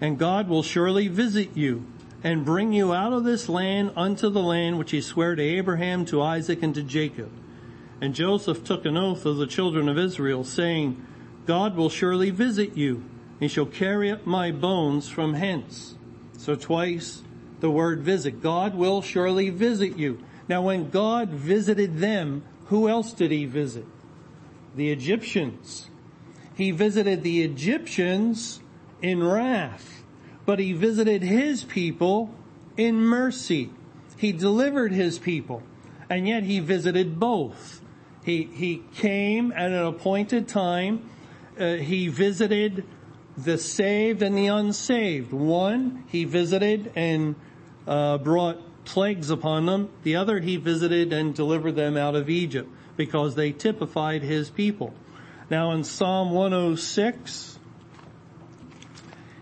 and 0.01 0.19
God 0.19 0.49
will 0.49 0.63
surely 0.63 1.09
visit 1.09 1.57
you 1.57 1.85
and 2.23 2.45
bring 2.45 2.73
you 2.73 2.93
out 2.93 3.13
of 3.13 3.25
this 3.25 3.49
land 3.49 3.93
unto 3.97 4.29
the 4.29 4.43
land 4.43 4.79
which 4.79 4.91
he 4.91 5.01
sware 5.01 5.35
to 5.35 5.43
Abraham, 5.43 6.05
to 6.07 6.23
Isaac, 6.23 6.63
and 6.63 6.75
to 6.75 6.83
Jacob. 6.83 7.31
And 8.01 8.15
Joseph 8.15 8.65
took 8.65 8.85
an 8.85 8.97
oath 8.97 9.27
of 9.27 9.37
the 9.37 9.47
children 9.47 9.89
of 9.89 9.99
Israel, 9.99 10.45
saying, 10.45 11.07
God 11.47 11.77
will 11.77 11.91
surely 11.91 12.31
visit 12.31 12.77
you, 12.77 13.05
and 13.41 13.51
shall 13.51 13.67
carry 13.67 14.11
up 14.11 14.27
my 14.27 14.51
bones 14.51 15.09
from 15.09 15.35
hence. 15.35 15.95
So 16.37 16.55
twice 16.55 17.23
the 17.61 17.71
word 17.71 18.01
visit. 18.01 18.43
God 18.43 18.75
will 18.75 19.03
surely 19.03 19.51
visit 19.51 19.97
you. 19.97 20.23
Now 20.49 20.63
when 20.63 20.91
God 20.91 21.31
visited 21.31 21.99
them, 21.99 22.43
who 22.67 22.89
else 22.89 23.13
did 23.13 23.31
He 23.31 23.45
visit? 23.45 23.85
The 24.75 24.91
Egyptians. 24.91 25.89
He 26.55 26.71
visited 26.71 27.23
the 27.23 27.43
Egyptians 27.43 28.61
in 29.03 29.23
wrath, 29.23 30.00
but 30.51 30.59
He 30.59 30.73
visited 30.73 31.23
His 31.23 31.63
people 31.63 32.35
in 32.77 32.97
mercy. 32.97 33.71
He 34.17 34.33
delivered 34.33 34.91
His 34.91 35.17
people, 35.17 35.63
and 36.11 36.27
yet 36.27 36.43
He 36.43 36.59
visited 36.59 37.21
both 37.21 37.81
He, 38.25 38.49
he 38.53 38.83
came 38.97 39.53
at 39.53 39.71
an 39.71 39.87
appointed 39.87 40.49
time. 40.49 41.09
Uh, 41.57 41.75
he 41.75 42.09
visited 42.09 42.85
the 43.37 43.59
saved 43.59 44.23
and 44.23 44.37
the 44.37 44.49
unsaved. 44.49 45.33
One, 45.33 46.03
he 46.09 46.25
visited 46.25 46.91
and 46.97 47.37
uh, 47.87 48.19
brought 48.19 48.59
plagues 48.85 49.31
upon 49.31 49.67
them. 49.67 49.89
The 50.03 50.17
other, 50.17 50.41
he 50.41 50.57
visited 50.57 51.13
and 51.13 51.33
delivered 51.33 51.77
them 51.77 51.97
out 51.97 52.17
of 52.17 52.29
Egypt 52.29 52.69
because 52.97 53.37
they 53.37 53.53
typified 53.53 54.23
his 54.23 54.51
people. 54.51 54.95
Now 55.49 55.71
in 55.71 55.85
Psalm 55.85 56.33
106, 56.33 57.60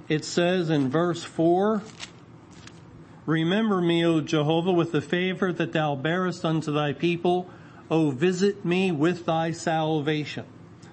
it 0.08 0.24
says 0.24 0.70
in 0.70 0.88
verse 0.88 1.22
4, 1.22 1.82
Remember 3.26 3.82
me, 3.82 4.04
O 4.06 4.22
Jehovah, 4.22 4.72
with 4.72 4.92
the 4.92 5.02
favor 5.02 5.52
that 5.52 5.72
thou 5.72 5.94
bearest 5.94 6.44
unto 6.44 6.72
thy 6.72 6.94
people. 6.94 7.50
O 7.90 8.10
visit 8.10 8.64
me 8.64 8.90
with 8.90 9.26
thy 9.26 9.50
salvation. 9.50 10.46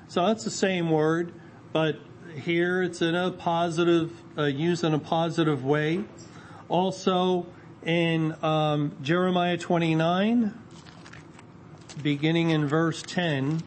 So 0.08 0.28
that's 0.28 0.44
the 0.44 0.52
same 0.52 0.90
word, 0.90 1.34
but 1.72 1.98
here 2.36 2.84
it's 2.84 3.02
in 3.02 3.16
a 3.16 3.32
positive, 3.32 4.12
uh, 4.38 4.44
in 4.44 4.94
a 4.94 5.00
positive 5.00 5.64
way. 5.64 6.04
Also 6.68 7.48
in 7.84 8.36
um, 8.44 8.96
Jeremiah 9.02 9.58
29, 9.58 10.54
beginning 12.02 12.50
in 12.50 12.68
verse 12.68 13.02
10, 13.02 13.62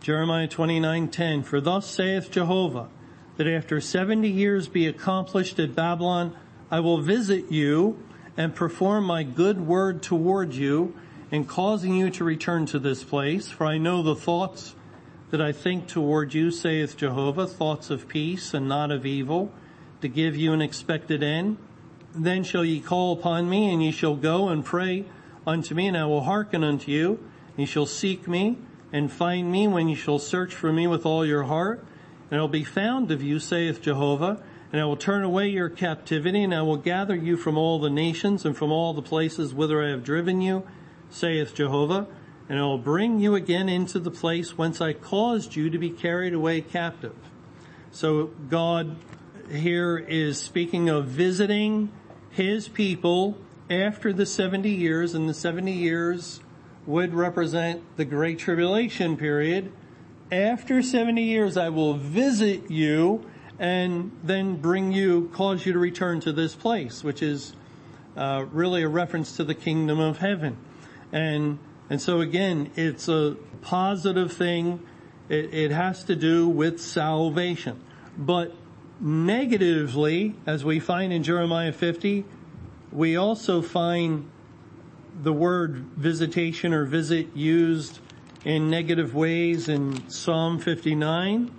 Jeremiah 0.00 0.46
29:10 0.46 1.44
For 1.44 1.60
thus 1.60 1.86
saith 1.86 2.30
Jehovah 2.30 2.88
that 3.36 3.46
after 3.46 3.80
70 3.80 4.28
years 4.28 4.68
be 4.68 4.86
accomplished 4.86 5.58
at 5.58 5.74
Babylon 5.74 6.36
I 6.70 6.80
will 6.80 7.00
visit 7.00 7.50
you 7.52 8.02
and 8.36 8.54
perform 8.54 9.04
my 9.04 9.22
good 9.22 9.66
word 9.66 10.02
toward 10.02 10.54
you 10.54 10.94
in 11.30 11.44
causing 11.44 11.94
you 11.94 12.10
to 12.10 12.24
return 12.24 12.66
to 12.66 12.78
this 12.78 13.04
place. 13.04 13.48
For 13.48 13.66
I 13.66 13.78
know 13.78 14.02
the 14.02 14.16
thoughts 14.16 14.74
that 15.30 15.40
I 15.40 15.52
think 15.52 15.86
toward 15.86 16.34
you 16.34 16.50
saith 16.50 16.96
Jehovah 16.96 17.46
thoughts 17.46 17.90
of 17.90 18.08
peace 18.08 18.52
and 18.52 18.68
not 18.68 18.90
of 18.90 19.06
evil 19.06 19.52
to 20.00 20.08
give 20.08 20.36
you 20.36 20.52
an 20.52 20.62
expected 20.62 21.22
end. 21.22 21.56
Then 22.14 22.44
shall 22.44 22.64
ye 22.64 22.80
call 22.80 23.12
upon 23.12 23.48
me 23.48 23.72
and 23.72 23.82
ye 23.82 23.90
shall 23.90 24.16
go 24.16 24.48
and 24.48 24.64
pray 24.64 25.04
unto 25.46 25.74
me 25.74 25.86
and 25.86 25.96
I 25.96 26.06
will 26.06 26.22
hearken 26.22 26.64
unto 26.64 26.90
you. 26.90 27.18
Ye 27.56 27.66
shall 27.66 27.86
seek 27.86 28.26
me 28.26 28.58
and 28.92 29.10
find 29.10 29.50
me 29.50 29.68
when 29.68 29.88
ye 29.88 29.94
shall 29.94 30.18
search 30.18 30.54
for 30.54 30.72
me 30.72 30.86
with 30.86 31.06
all 31.06 31.24
your 31.24 31.44
heart. 31.44 31.84
And 32.30 32.38
I 32.38 32.40
will 32.40 32.48
be 32.48 32.64
found 32.64 33.10
of 33.10 33.22
you, 33.22 33.38
saith 33.38 33.80
Jehovah, 33.80 34.42
and 34.72 34.80
I 34.80 34.84
will 34.84 34.96
turn 34.96 35.22
away 35.22 35.48
your 35.48 35.68
captivity, 35.68 36.42
and 36.42 36.54
I 36.54 36.62
will 36.62 36.76
gather 36.76 37.14
you 37.14 37.36
from 37.36 37.56
all 37.56 37.78
the 37.78 37.90
nations 37.90 38.44
and 38.44 38.56
from 38.56 38.72
all 38.72 38.94
the 38.94 39.02
places 39.02 39.54
whither 39.54 39.82
I 39.82 39.90
have 39.90 40.02
driven 40.02 40.40
you, 40.40 40.66
saith 41.08 41.54
Jehovah, 41.54 42.08
and 42.48 42.58
I 42.58 42.62
will 42.62 42.78
bring 42.78 43.20
you 43.20 43.34
again 43.34 43.68
into 43.68 43.98
the 43.98 44.10
place 44.10 44.58
whence 44.58 44.80
I 44.80 44.92
caused 44.92 45.54
you 45.56 45.70
to 45.70 45.78
be 45.78 45.90
carried 45.90 46.34
away 46.34 46.60
captive. 46.60 47.14
So 47.92 48.26
God 48.48 48.96
here 49.50 49.96
is 49.96 50.40
speaking 50.40 50.88
of 50.88 51.06
visiting 51.06 51.90
his 52.30 52.68
people 52.68 53.38
after 53.70 54.12
the 54.12 54.26
70 54.26 54.68
years, 54.68 55.14
and 55.14 55.28
the 55.28 55.34
70 55.34 55.72
years 55.72 56.40
would 56.86 57.14
represent 57.14 57.82
the 57.96 58.04
Great 58.04 58.38
Tribulation 58.38 59.16
period. 59.16 59.72
After 60.32 60.82
70 60.82 61.22
years, 61.22 61.56
I 61.56 61.68
will 61.68 61.94
visit 61.94 62.70
you 62.70 63.24
and 63.58 64.10
then 64.24 64.56
bring 64.56 64.92
you, 64.92 65.30
cause 65.32 65.64
you 65.64 65.72
to 65.72 65.78
return 65.78 66.20
to 66.20 66.32
this 66.32 66.54
place, 66.54 67.04
which 67.04 67.22
is 67.22 67.54
uh, 68.16 68.44
really 68.50 68.82
a 68.82 68.88
reference 68.88 69.36
to 69.36 69.44
the 69.44 69.54
kingdom 69.54 70.00
of 70.00 70.18
heaven. 70.18 70.56
And 71.12 71.58
and 71.88 72.02
so 72.02 72.20
again, 72.20 72.72
it's 72.74 73.08
a 73.08 73.36
positive 73.62 74.32
thing. 74.32 74.80
It, 75.28 75.54
it 75.54 75.70
has 75.70 76.02
to 76.04 76.16
do 76.16 76.48
with 76.48 76.80
salvation. 76.80 77.80
But 78.18 78.52
negatively, 79.00 80.34
as 80.46 80.64
we 80.64 80.80
find 80.80 81.12
in 81.12 81.22
Jeremiah 81.22 81.72
50, 81.72 82.24
we 82.90 83.16
also 83.16 83.62
find 83.62 84.28
the 85.22 85.32
word 85.32 85.76
visitation 85.96 86.72
or 86.72 86.84
visit 86.84 87.36
used 87.36 88.00
in 88.46 88.70
negative 88.70 89.12
ways 89.12 89.68
in 89.68 90.08
Psalm 90.08 90.60
59. 90.60 91.50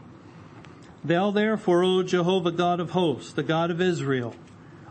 Thou 1.04 1.32
therefore, 1.32 1.84
O 1.84 2.02
Jehovah 2.02 2.54
God 2.54 2.80
of 2.80 2.92
hosts, 2.92 3.34
the 3.34 3.44
God 3.44 3.72
of 3.72 3.82
Israel, 3.82 4.34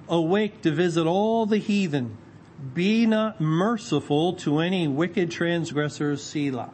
awake 0.06 0.60
to 0.60 0.70
visit 0.70 1.06
all 1.06 1.46
the 1.46 1.56
heathen. 1.56 2.18
Be 2.74 3.06
not 3.06 3.40
merciful 3.40 4.34
to 4.34 4.58
any 4.58 4.86
wicked 4.86 5.30
transgressors, 5.30 6.22
Selah. 6.22 6.70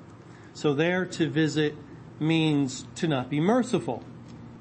So 0.54 0.74
there 0.74 1.06
to 1.06 1.30
visit 1.30 1.76
means 2.18 2.84
to 2.96 3.06
not 3.06 3.30
be 3.30 3.38
merciful. 3.38 4.02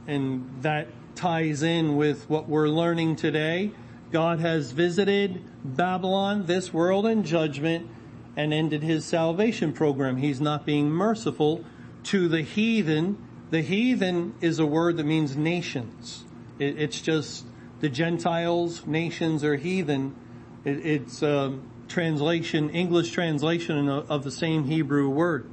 And 0.05 0.47
that 0.61 0.89
ties 1.15 1.63
in 1.63 1.95
with 1.95 2.29
what 2.29 2.47
we're 2.47 2.69
learning 2.69 3.15
today 3.15 3.71
God 4.11 4.41
has 4.41 4.73
visited 4.73 5.41
Babylon, 5.63 6.45
this 6.45 6.71
world 6.71 7.07
in 7.07 7.23
judgment 7.23 7.89
and 8.35 8.53
ended 8.53 8.83
his 8.83 9.05
salvation 9.05 9.73
program. 9.73 10.17
He's 10.17 10.41
not 10.41 10.65
being 10.65 10.89
merciful 10.89 11.63
to 12.05 12.27
the 12.27 12.41
heathen. 12.41 13.17
The 13.49 13.61
heathen 13.61 14.35
is 14.41 14.59
a 14.59 14.65
word 14.65 14.97
that 14.97 15.05
means 15.05 15.35
nations. 15.35 16.23
It, 16.59 16.79
it's 16.79 17.01
just 17.01 17.45
the 17.79 17.89
Gentiles, 17.89 18.85
nations 18.85 19.43
or 19.43 19.55
heathen. 19.57 20.15
It, 20.63 20.85
it's 20.85 21.21
a 21.21 21.57
translation, 21.87 22.69
English 22.69 23.11
translation 23.11 23.89
of 23.89 24.23
the 24.23 24.31
same 24.31 24.65
Hebrew 24.65 25.09
word. 25.09 25.49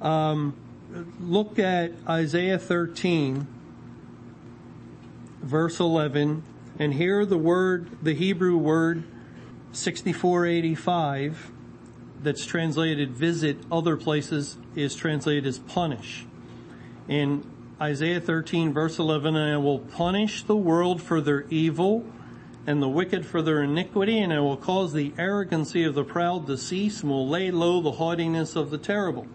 Um, 0.00 0.56
look 1.20 1.58
at 1.58 1.92
Isaiah 2.08 2.58
13, 2.58 3.46
verse 5.42 5.78
11 5.78 6.42
and 6.78 6.94
here 6.94 7.24
the 7.26 7.38
word, 7.38 7.88
the 8.02 8.14
Hebrew 8.14 8.56
word 8.56 9.04
6485 9.72 11.50
that's 12.22 12.46
translated 12.46 13.10
visit 13.10 13.58
other 13.70 13.96
places 13.96 14.56
is 14.74 14.94
translated 14.94 15.46
as 15.46 15.58
punish. 15.58 16.24
In 17.08 17.44
Isaiah 17.80 18.20
13 18.20 18.72
verse 18.72 18.98
11, 18.98 19.36
I 19.36 19.56
will 19.56 19.80
punish 19.80 20.44
the 20.44 20.56
world 20.56 21.02
for 21.02 21.20
their 21.20 21.46
evil 21.48 22.04
and 22.66 22.80
the 22.80 22.88
wicked 22.88 23.26
for 23.26 23.42
their 23.42 23.62
iniquity, 23.62 24.18
and 24.18 24.32
I 24.32 24.38
will 24.38 24.56
cause 24.56 24.92
the 24.92 25.12
arrogancy 25.18 25.82
of 25.84 25.94
the 25.94 26.04
proud 26.04 26.46
to 26.46 26.56
cease 26.56 27.02
and 27.02 27.10
will 27.10 27.28
lay 27.28 27.50
low 27.50 27.80
the 27.80 27.92
haughtiness 27.92 28.54
of 28.54 28.70
the 28.70 28.78
terrible. 28.78 29.26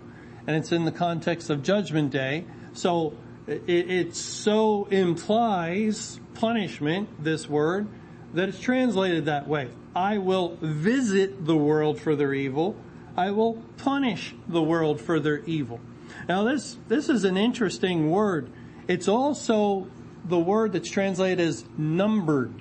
And 0.45 0.55
it's 0.55 0.71
in 0.71 0.85
the 0.85 0.93
context 0.93 1.49
of 1.49 1.61
judgment 1.61 2.11
day. 2.11 2.45
So 2.73 3.13
it, 3.47 3.63
it 3.67 4.15
so 4.15 4.85
implies 4.85 6.21
punishment, 6.35 7.21
this 7.21 7.49
word, 7.49 7.87
that 8.33 8.49
it's 8.49 8.59
translated 8.59 9.25
that 9.25 9.47
way. 9.47 9.69
I 9.95 10.17
will 10.17 10.57
visit 10.61 11.45
the 11.45 11.55
world 11.55 11.99
for 11.99 12.15
their 12.15 12.33
evil. 12.33 12.75
I 13.15 13.31
will 13.31 13.63
punish 13.77 14.35
the 14.47 14.61
world 14.61 15.01
for 15.01 15.19
their 15.19 15.39
evil. 15.39 15.79
Now 16.27 16.43
this, 16.43 16.77
this 16.87 17.09
is 17.09 17.23
an 17.23 17.37
interesting 17.37 18.11
word. 18.11 18.49
It's 18.87 19.07
also 19.07 19.87
the 20.25 20.39
word 20.39 20.73
that's 20.73 20.89
translated 20.89 21.39
as 21.39 21.65
numbered 21.77 22.53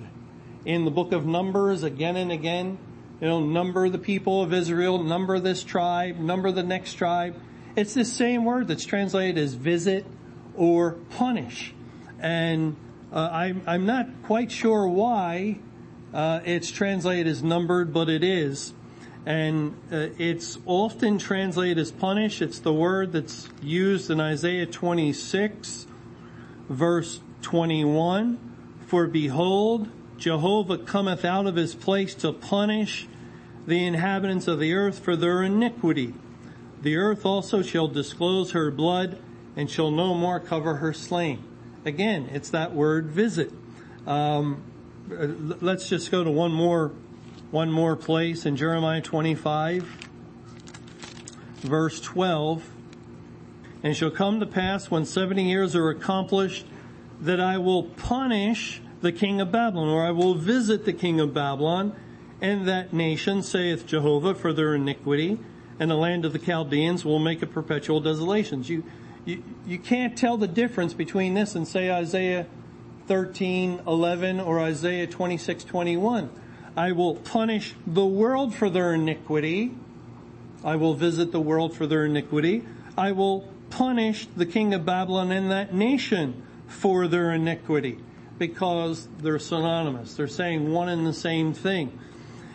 in 0.65 0.85
the 0.85 0.91
book 0.91 1.11
of 1.11 1.25
Numbers 1.25 1.83
again 1.83 2.15
and 2.15 2.31
again. 2.31 2.77
You 3.21 3.27
know, 3.27 3.39
number 3.39 3.89
the 3.89 3.97
people 3.97 4.43
of 4.43 4.53
Israel, 4.53 5.01
number 5.03 5.39
this 5.39 5.63
tribe, 5.63 6.17
number 6.17 6.51
the 6.51 6.63
next 6.63 6.93
tribe. 6.93 7.35
It's 7.75 7.93
the 7.93 8.05
same 8.05 8.45
word 8.45 8.67
that's 8.67 8.85
translated 8.85 9.37
as 9.37 9.53
visit 9.53 10.05
or 10.55 10.93
punish. 11.11 11.73
And 12.19 12.75
uh, 13.11 13.29
I'm, 13.31 13.61
I'm 13.65 13.85
not 13.85 14.07
quite 14.23 14.51
sure 14.51 14.87
why 14.87 15.59
uh, 16.13 16.41
it's 16.45 16.71
translated 16.71 17.27
as 17.27 17.43
numbered, 17.43 17.93
but 17.93 18.09
it 18.09 18.23
is. 18.23 18.73
And 19.25 19.75
uh, 19.91 20.07
it's 20.17 20.57
often 20.65 21.17
translated 21.17 21.77
as 21.77 21.91
punish. 21.91 22.41
It's 22.41 22.59
the 22.59 22.73
word 22.73 23.11
that's 23.11 23.49
used 23.61 24.09
in 24.09 24.19
Isaiah 24.19 24.65
26, 24.65 25.87
verse 26.69 27.19
21. 27.41 28.39
For 28.87 29.07
behold, 29.07 29.89
Jehovah 30.17 30.77
cometh 30.77 31.25
out 31.25 31.45
of 31.45 31.55
his 31.55 31.75
place 31.75 32.15
to 32.15 32.31
punish 32.31 33.07
the 33.65 33.85
inhabitants 33.85 34.47
of 34.47 34.59
the 34.59 34.73
earth 34.73 34.99
for 34.99 35.15
their 35.15 35.43
iniquity. 35.43 36.13
The 36.81 36.95
earth 36.95 37.25
also 37.25 37.61
shall 37.61 37.87
disclose 37.87 38.51
her 38.51 38.71
blood 38.71 39.19
and 39.55 39.69
shall 39.69 39.91
no 39.91 40.13
more 40.13 40.39
cover 40.39 40.75
her 40.75 40.93
slain. 40.93 41.43
Again, 41.87 42.29
it's 42.33 42.49
that 42.49 42.73
word 42.73 43.05
visit. 43.05 43.49
Um, 44.05 44.61
let's 45.07 45.87
just 45.87 46.11
go 46.11 46.21
to 46.21 46.29
one 46.29 46.51
more, 46.51 46.91
one 47.49 47.71
more 47.71 47.95
place 47.95 48.45
in 48.45 48.57
Jeremiah 48.57 48.99
25, 48.99 49.83
verse 51.61 52.01
12. 52.01 52.69
And 53.83 53.95
shall 53.95 54.11
come 54.11 54.41
to 54.41 54.45
pass 54.45 54.91
when 54.91 55.05
70 55.05 55.41
years 55.41 55.77
are 55.77 55.89
accomplished 55.89 56.65
that 57.21 57.39
I 57.39 57.57
will 57.57 57.83
punish 57.83 58.81
the 58.99 59.13
king 59.13 59.39
of 59.39 59.53
Babylon, 59.53 59.87
or 59.87 60.05
I 60.05 60.11
will 60.11 60.35
visit 60.35 60.83
the 60.83 60.91
king 60.91 61.21
of 61.21 61.33
Babylon 61.33 61.95
and 62.41 62.67
that 62.67 62.91
nation, 62.91 63.41
saith 63.41 63.87
Jehovah, 63.87 64.35
for 64.35 64.51
their 64.51 64.75
iniquity, 64.75 65.39
and 65.79 65.89
the 65.89 65.95
land 65.95 66.25
of 66.25 66.33
the 66.33 66.39
Chaldeans 66.39 67.05
will 67.05 67.19
make 67.19 67.41
a 67.41 67.47
perpetual 67.47 68.01
desolation. 68.01 68.61
You, 68.65 68.83
you, 69.27 69.43
you 69.65 69.77
can't 69.77 70.17
tell 70.17 70.37
the 70.37 70.47
difference 70.47 70.93
between 70.93 71.33
this 71.33 71.53
and 71.53 71.67
say 71.67 71.91
Isaiah 71.91 72.47
13, 73.07 73.81
11 73.85 74.39
or 74.39 74.59
Isaiah 74.61 75.05
26, 75.05 75.65
21. 75.65 76.29
I 76.77 76.93
will 76.93 77.15
punish 77.15 77.75
the 77.85 78.05
world 78.05 78.55
for 78.55 78.69
their 78.69 78.93
iniquity. 78.93 79.75
I 80.63 80.77
will 80.77 80.93
visit 80.93 81.33
the 81.33 81.41
world 81.41 81.75
for 81.75 81.85
their 81.85 82.05
iniquity. 82.05 82.65
I 82.97 83.11
will 83.11 83.41
punish 83.69 84.27
the 84.37 84.45
king 84.45 84.73
of 84.73 84.85
Babylon 84.85 85.33
and 85.33 85.51
that 85.51 85.73
nation 85.73 86.43
for 86.67 87.09
their 87.09 87.33
iniquity 87.33 87.99
because 88.37 89.09
they're 89.19 89.39
synonymous. 89.39 90.13
They're 90.15 90.27
saying 90.29 90.71
one 90.71 90.87
and 90.87 91.05
the 91.05 91.13
same 91.13 91.53
thing. 91.53 91.99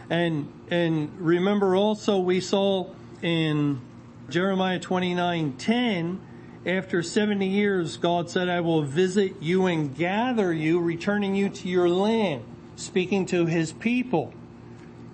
And, 0.09 0.51
and 0.71 1.21
remember 1.21 1.77
also 1.77 2.19
we 2.19 2.41
saw 2.41 2.89
in 3.21 3.81
Jeremiah 4.31 4.81
29, 4.81 5.55
10, 5.59 6.21
after 6.65 7.03
70 7.03 7.47
years, 7.47 7.97
God 7.97 8.31
said, 8.31 8.49
I 8.49 8.61
will 8.61 8.83
visit 8.83 9.35
you 9.41 9.67
and 9.67 9.95
gather 9.95 10.53
you, 10.53 10.81
returning 10.81 11.35
you 11.35 11.49
to 11.49 11.69
your 11.69 11.89
land, 11.89 12.45
speaking 12.77 13.27
to 13.27 13.47
his 13.47 13.73
people. 13.73 14.33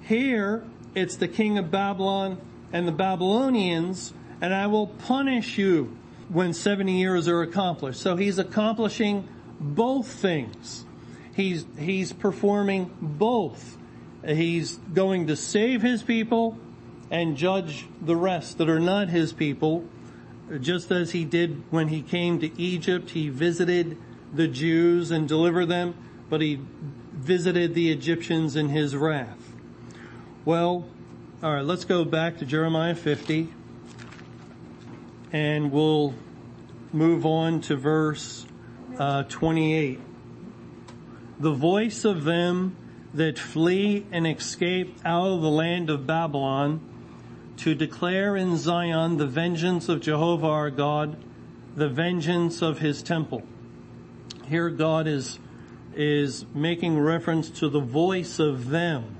Here, 0.02 0.62
it's 0.94 1.16
the 1.16 1.28
king 1.28 1.56
of 1.56 1.70
Babylon 1.70 2.38
and 2.72 2.86
the 2.86 2.92
Babylonians, 2.92 4.12
and 4.40 4.52
I 4.52 4.66
will 4.66 4.88
punish 4.88 5.56
you 5.56 5.96
when 6.28 6.52
70 6.52 6.98
years 6.98 7.26
are 7.28 7.40
accomplished. 7.40 8.00
So 8.00 8.16
he's 8.16 8.38
accomplishing 8.38 9.26
both 9.58 10.06
things. 10.06 10.84
He's, 11.34 11.64
he's 11.78 12.12
performing 12.12 12.90
both. 13.00 13.78
He's 14.26 14.76
going 14.92 15.28
to 15.28 15.36
save 15.36 15.80
his 15.80 16.02
people 16.02 16.58
and 17.10 17.38
judge 17.38 17.86
the 18.02 18.16
rest 18.16 18.58
that 18.58 18.68
are 18.68 18.80
not 18.80 19.08
his 19.08 19.32
people 19.32 19.84
just 20.60 20.90
as 20.90 21.12
he 21.12 21.24
did 21.24 21.62
when 21.70 21.88
he 21.88 22.02
came 22.02 22.40
to 22.40 22.60
Egypt, 22.60 23.10
he 23.10 23.28
visited 23.28 23.96
the 24.32 24.48
Jews 24.48 25.10
and 25.10 25.28
delivered 25.28 25.66
them, 25.66 25.94
but 26.28 26.40
he 26.40 26.60
visited 27.12 27.74
the 27.74 27.90
Egyptians 27.90 28.56
in 28.56 28.68
his 28.68 28.96
wrath. 28.96 29.52
Well, 30.44 30.86
alright, 31.42 31.64
let's 31.64 31.84
go 31.84 32.04
back 32.04 32.38
to 32.38 32.46
Jeremiah 32.46 32.94
50 32.94 33.52
and 35.32 35.70
we'll 35.70 36.14
move 36.92 37.26
on 37.26 37.60
to 37.62 37.76
verse 37.76 38.46
uh, 38.98 39.24
28. 39.24 40.00
The 41.40 41.52
voice 41.52 42.04
of 42.04 42.24
them 42.24 42.76
that 43.14 43.38
flee 43.38 44.06
and 44.10 44.26
escape 44.26 44.98
out 45.04 45.26
of 45.28 45.42
the 45.42 45.50
land 45.50 45.90
of 45.90 46.06
Babylon 46.06 46.80
to 47.58 47.74
declare 47.74 48.36
in 48.36 48.56
Zion 48.56 49.16
the 49.16 49.26
vengeance 49.26 49.88
of 49.88 50.00
Jehovah 50.00 50.46
our 50.46 50.70
God, 50.70 51.16
the 51.74 51.88
vengeance 51.88 52.62
of 52.62 52.78
his 52.78 53.02
temple. 53.02 53.42
Here 54.46 54.70
God 54.70 55.06
is, 55.08 55.40
is 55.94 56.46
making 56.54 56.98
reference 56.98 57.50
to 57.50 57.68
the 57.68 57.80
voice 57.80 58.38
of 58.38 58.70
them. 58.70 59.16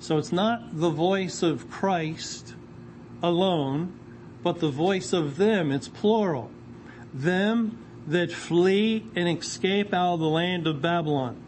So 0.00 0.18
it's 0.18 0.32
not 0.32 0.78
the 0.78 0.90
voice 0.90 1.42
of 1.42 1.70
Christ 1.70 2.54
alone, 3.22 3.98
but 4.42 4.58
the 4.58 4.70
voice 4.70 5.12
of 5.12 5.36
them. 5.36 5.70
It's 5.70 5.88
plural. 5.88 6.50
Them 7.14 7.84
that 8.08 8.32
flee 8.32 9.06
and 9.14 9.28
escape 9.38 9.94
out 9.94 10.14
of 10.14 10.20
the 10.20 10.28
land 10.28 10.66
of 10.66 10.82
Babylon. 10.82 11.40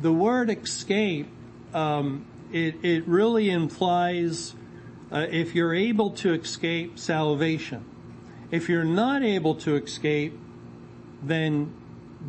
The 0.00 0.12
word 0.12 0.50
escape, 0.50 1.28
um, 1.72 2.26
it, 2.52 2.84
it 2.84 3.06
really 3.06 3.50
implies 3.50 4.54
uh, 5.12 5.26
if 5.30 5.54
you're 5.54 5.74
able 5.74 6.10
to 6.10 6.32
escape 6.34 6.98
salvation. 6.98 7.84
If 8.50 8.68
you're 8.68 8.84
not 8.84 9.22
able 9.22 9.54
to 9.56 9.76
escape, 9.76 10.38
then 11.22 11.72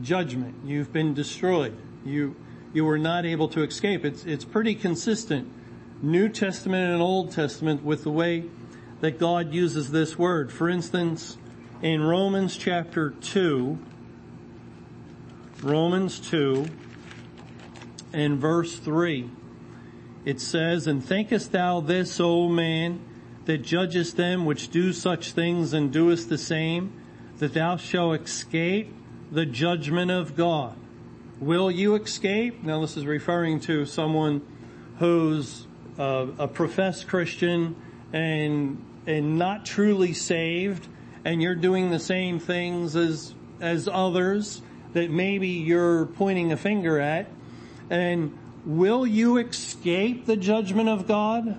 judgment. 0.02 0.56
You've 0.66 0.94
been 0.94 1.14
destroyed. 1.14 1.76
You, 2.06 2.36
you 2.74 2.86
were 2.86 2.98
not 2.98 3.26
able 3.26 3.48
to 3.50 3.64
escape. 3.64 4.06
It's, 4.06 4.26
it's 4.26 4.46
pretty 4.46 4.76
consistent, 4.76 5.52
New 6.02 6.30
Testament 6.30 6.92
and 6.92 7.02
Old 7.02 7.32
Testament, 7.32 7.84
with 7.84 8.04
the 8.04 8.12
way 8.12 8.46
that 9.02 9.20
God 9.20 9.54
uses 9.54 9.92
this 9.92 10.18
word. 10.18 10.52
For 10.52 10.70
instance, 10.70 11.38
in 11.82 12.02
Romans 12.02 12.58
chapter 12.58 13.10
2, 13.10 13.80
Romans 15.64 16.20
2 16.20 16.68
and 18.14 18.38
verse 18.38 18.78
3, 18.78 19.30
it 20.26 20.40
says, 20.40 20.88
And 20.88 21.04
thinkest 21.04 21.52
thou 21.52 21.80
this, 21.80 22.20
O 22.20 22.48
man, 22.48 23.00
that 23.46 23.60
judgest 23.60 24.18
them 24.18 24.46
which 24.46 24.70
do 24.70 24.94
such 24.94 25.32
things 25.32 25.74
and 25.74 25.92
doest 25.92 26.30
the 26.30 26.38
same, 26.38 26.94
that 27.40 27.54
thou 27.54 27.78
shalt 27.78 28.22
escape 28.22 28.94
the 29.32 29.46
judgment 29.46 30.12
of 30.12 30.36
God? 30.36 30.76
Will 31.40 31.72
you 31.72 31.96
escape? 31.96 32.64
Now 32.64 32.82
this 32.82 32.98
is 32.98 33.06
referring 33.06 33.62
to 33.62 33.86
someone 33.86 34.42
who's 35.00 35.66
uh, 35.98 36.28
a 36.38 36.48
professed 36.48 37.08
Christian 37.08 37.76
and 38.14 38.86
and 39.08 39.40
not 39.40 39.66
truly 39.66 40.14
saved, 40.14 40.88
and 41.26 41.42
you're 41.42 41.56
doing 41.56 41.90
the 41.90 42.00
same 42.00 42.38
things 42.38 42.96
as 42.96 43.34
as 43.60 43.88
others 43.92 44.62
that 44.94 45.10
maybe 45.10 45.48
you're 45.48 46.06
pointing 46.06 46.52
a 46.52 46.58
finger 46.58 47.00
at, 47.00 47.28
and 47.90 48.38
will 48.66 49.06
you 49.06 49.38
escape 49.38 50.26
the 50.26 50.38
judgment 50.38 50.90
of 50.90 51.08
God? 51.08 51.58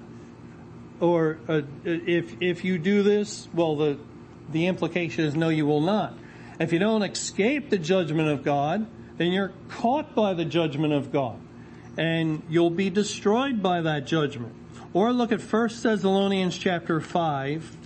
Or 1.01 1.39
uh, 1.49 1.63
if 1.85 2.41
if 2.41 2.65
you 2.65 2.79
do 2.79 3.03
this, 3.03 3.49
well, 3.53 3.77
the 3.77 3.99
the 4.51 4.67
implication 4.67 5.25
is 5.25 5.35
no, 5.35 5.49
you 5.49 5.67
will 5.67 5.81
not. 5.81 6.15
If 6.61 6.73
you 6.73 6.79
don't 6.79 7.03
escape 7.03 7.71
the 7.71 7.79
judgment 7.79 8.29
of 8.29 8.45
God, 8.45 8.87
then 9.17 9.33
you're 9.33 9.53
caught 9.69 10.15
by 10.15 10.35
the 10.35 10.45
judgment 10.45 10.93
of 10.93 11.11
God, 11.11 11.39
and 11.97 12.43
you'll 12.49 12.71
be 12.71 12.91
destroyed 12.91 13.63
by 13.63 13.81
that 13.81 14.07
judgment. 14.07 14.55
Or 14.95 15.13
look 15.13 15.33
at 15.33 15.41
1 15.41 15.69
Thessalonians 15.83 16.57
chapter 16.57 17.01
5, 17.01 17.77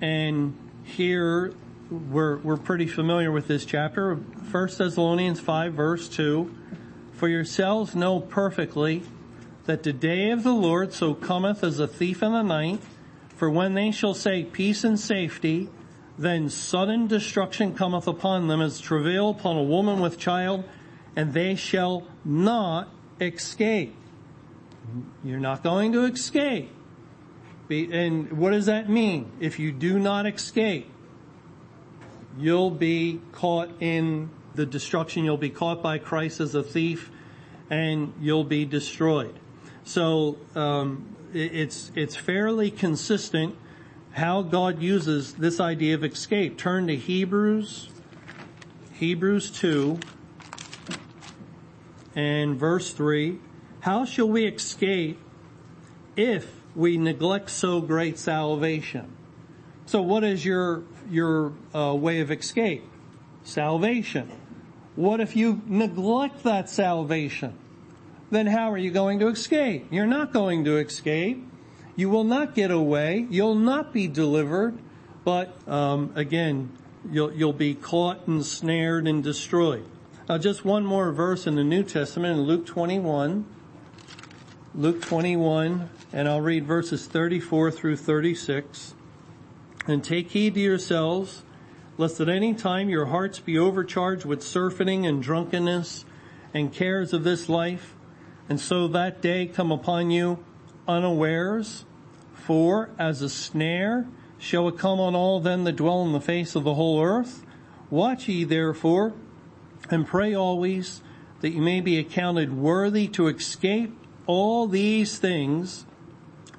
and 0.00 0.56
here 0.84 1.52
we're, 1.90 2.38
we're 2.38 2.56
pretty 2.56 2.86
familiar 2.86 3.30
with 3.30 3.46
this 3.46 3.64
chapter. 3.64 4.14
1 4.14 4.68
Thessalonians 4.78 5.38
5 5.40 5.74
verse 5.74 6.08
2. 6.08 6.56
For 7.20 7.28
yourselves 7.28 7.94
know 7.94 8.18
perfectly 8.18 9.02
that 9.66 9.82
the 9.82 9.92
day 9.92 10.30
of 10.30 10.42
the 10.42 10.54
Lord 10.54 10.94
so 10.94 11.12
cometh 11.12 11.62
as 11.62 11.78
a 11.78 11.86
thief 11.86 12.22
in 12.22 12.32
the 12.32 12.40
night. 12.40 12.80
For 13.36 13.50
when 13.50 13.74
they 13.74 13.90
shall 13.90 14.14
say 14.14 14.42
peace 14.42 14.84
and 14.84 14.98
safety, 14.98 15.68
then 16.16 16.48
sudden 16.48 17.08
destruction 17.08 17.74
cometh 17.74 18.06
upon 18.06 18.48
them 18.48 18.62
as 18.62 18.80
travail 18.80 19.28
upon 19.28 19.58
a 19.58 19.62
woman 19.62 20.00
with 20.00 20.16
child, 20.16 20.64
and 21.14 21.34
they 21.34 21.56
shall 21.56 22.06
not 22.24 22.88
escape. 23.20 23.94
You're 25.22 25.40
not 25.40 25.62
going 25.62 25.92
to 25.92 26.04
escape. 26.04 26.70
And 27.68 28.32
what 28.32 28.52
does 28.52 28.64
that 28.64 28.88
mean? 28.88 29.30
If 29.40 29.58
you 29.58 29.72
do 29.72 29.98
not 29.98 30.24
escape, 30.24 30.90
you'll 32.38 32.70
be 32.70 33.20
caught 33.32 33.68
in 33.78 34.30
the 34.54 34.66
destruction. 34.66 35.24
You'll 35.24 35.36
be 35.36 35.50
caught 35.50 35.82
by 35.82 35.98
Christ 35.98 36.40
as 36.40 36.54
a 36.54 36.62
thief 36.62 37.10
and 37.68 38.12
you'll 38.20 38.44
be 38.44 38.64
destroyed. 38.64 39.38
So, 39.84 40.36
um, 40.54 41.16
it's, 41.32 41.92
it's 41.94 42.16
fairly 42.16 42.70
consistent 42.70 43.54
how 44.12 44.42
God 44.42 44.82
uses 44.82 45.34
this 45.34 45.60
idea 45.60 45.94
of 45.94 46.04
escape. 46.04 46.58
Turn 46.58 46.88
to 46.88 46.96
Hebrews, 46.96 47.88
Hebrews 48.94 49.50
2 49.52 49.98
and 52.16 52.56
verse 52.56 52.92
3. 52.92 53.38
How 53.80 54.04
shall 54.04 54.28
we 54.28 54.46
escape 54.46 55.18
if 56.16 56.52
we 56.74 56.98
neglect 56.98 57.50
so 57.50 57.80
great 57.80 58.18
salvation? 58.18 59.16
So 59.86 60.02
what 60.02 60.24
is 60.24 60.44
your, 60.44 60.82
your 61.08 61.52
uh, 61.74 61.94
way 61.94 62.20
of 62.20 62.30
escape? 62.30 62.84
Salvation. 63.44 64.30
What 64.96 65.20
if 65.20 65.36
you 65.36 65.62
neglect 65.66 66.42
that 66.44 66.68
salvation? 66.68 67.56
Then 68.30 68.46
how 68.46 68.70
are 68.70 68.78
you 68.78 68.90
going 68.90 69.18
to 69.20 69.28
escape? 69.28 69.86
You're 69.90 70.06
not 70.06 70.32
going 70.32 70.64
to 70.64 70.76
escape. 70.76 71.46
You 71.96 72.10
will 72.10 72.24
not 72.24 72.54
get 72.54 72.70
away. 72.70 73.26
You'll 73.28 73.54
not 73.54 73.92
be 73.92 74.08
delivered. 74.08 74.78
But 75.24 75.56
um, 75.68 76.12
again, 76.14 76.70
you'll, 77.10 77.32
you'll 77.32 77.52
be 77.52 77.74
caught 77.74 78.26
and 78.26 78.44
snared 78.44 79.06
and 79.06 79.22
destroyed. 79.22 79.84
Now, 80.28 80.38
just 80.38 80.64
one 80.64 80.84
more 80.84 81.10
verse 81.12 81.46
in 81.46 81.56
the 81.56 81.64
New 81.64 81.82
Testament 81.82 82.38
in 82.38 82.44
Luke 82.44 82.66
21. 82.66 83.44
Luke 84.74 85.02
21, 85.02 85.90
and 86.12 86.28
I'll 86.28 86.40
read 86.40 86.64
verses 86.64 87.06
34 87.06 87.72
through 87.72 87.96
36. 87.96 88.94
And 89.88 90.04
take 90.04 90.30
heed 90.30 90.54
to 90.54 90.60
yourselves 90.60 91.42
lest 92.00 92.18
at 92.18 92.30
any 92.30 92.54
time 92.54 92.88
your 92.88 93.04
hearts 93.06 93.40
be 93.40 93.58
overcharged 93.58 94.24
with 94.24 94.42
surfeiting 94.42 95.04
and 95.04 95.22
drunkenness 95.22 96.06
and 96.54 96.72
cares 96.72 97.12
of 97.12 97.24
this 97.24 97.46
life, 97.46 97.94
and 98.48 98.58
so 98.58 98.88
that 98.88 99.20
day 99.20 99.44
come 99.44 99.70
upon 99.70 100.10
you 100.10 100.42
unawares. 100.88 101.84
for 102.32 102.88
as 102.98 103.20
a 103.20 103.28
snare 103.28 104.06
shall 104.38 104.66
it 104.66 104.78
come 104.78 104.98
on 104.98 105.14
all 105.14 105.40
them 105.40 105.64
that 105.64 105.76
dwell 105.76 105.98
on 105.98 106.12
the 106.12 106.20
face 106.20 106.54
of 106.54 106.64
the 106.64 106.72
whole 106.72 107.02
earth. 107.02 107.44
Watch 107.90 108.28
ye 108.28 108.44
therefore, 108.44 109.12
and 109.90 110.06
pray 110.06 110.34
always 110.34 111.02
that 111.42 111.50
you 111.50 111.60
may 111.60 111.82
be 111.82 111.98
accounted 111.98 112.56
worthy 112.56 113.08
to 113.08 113.28
escape 113.28 113.94
all 114.26 114.66
these 114.66 115.18
things 115.18 115.84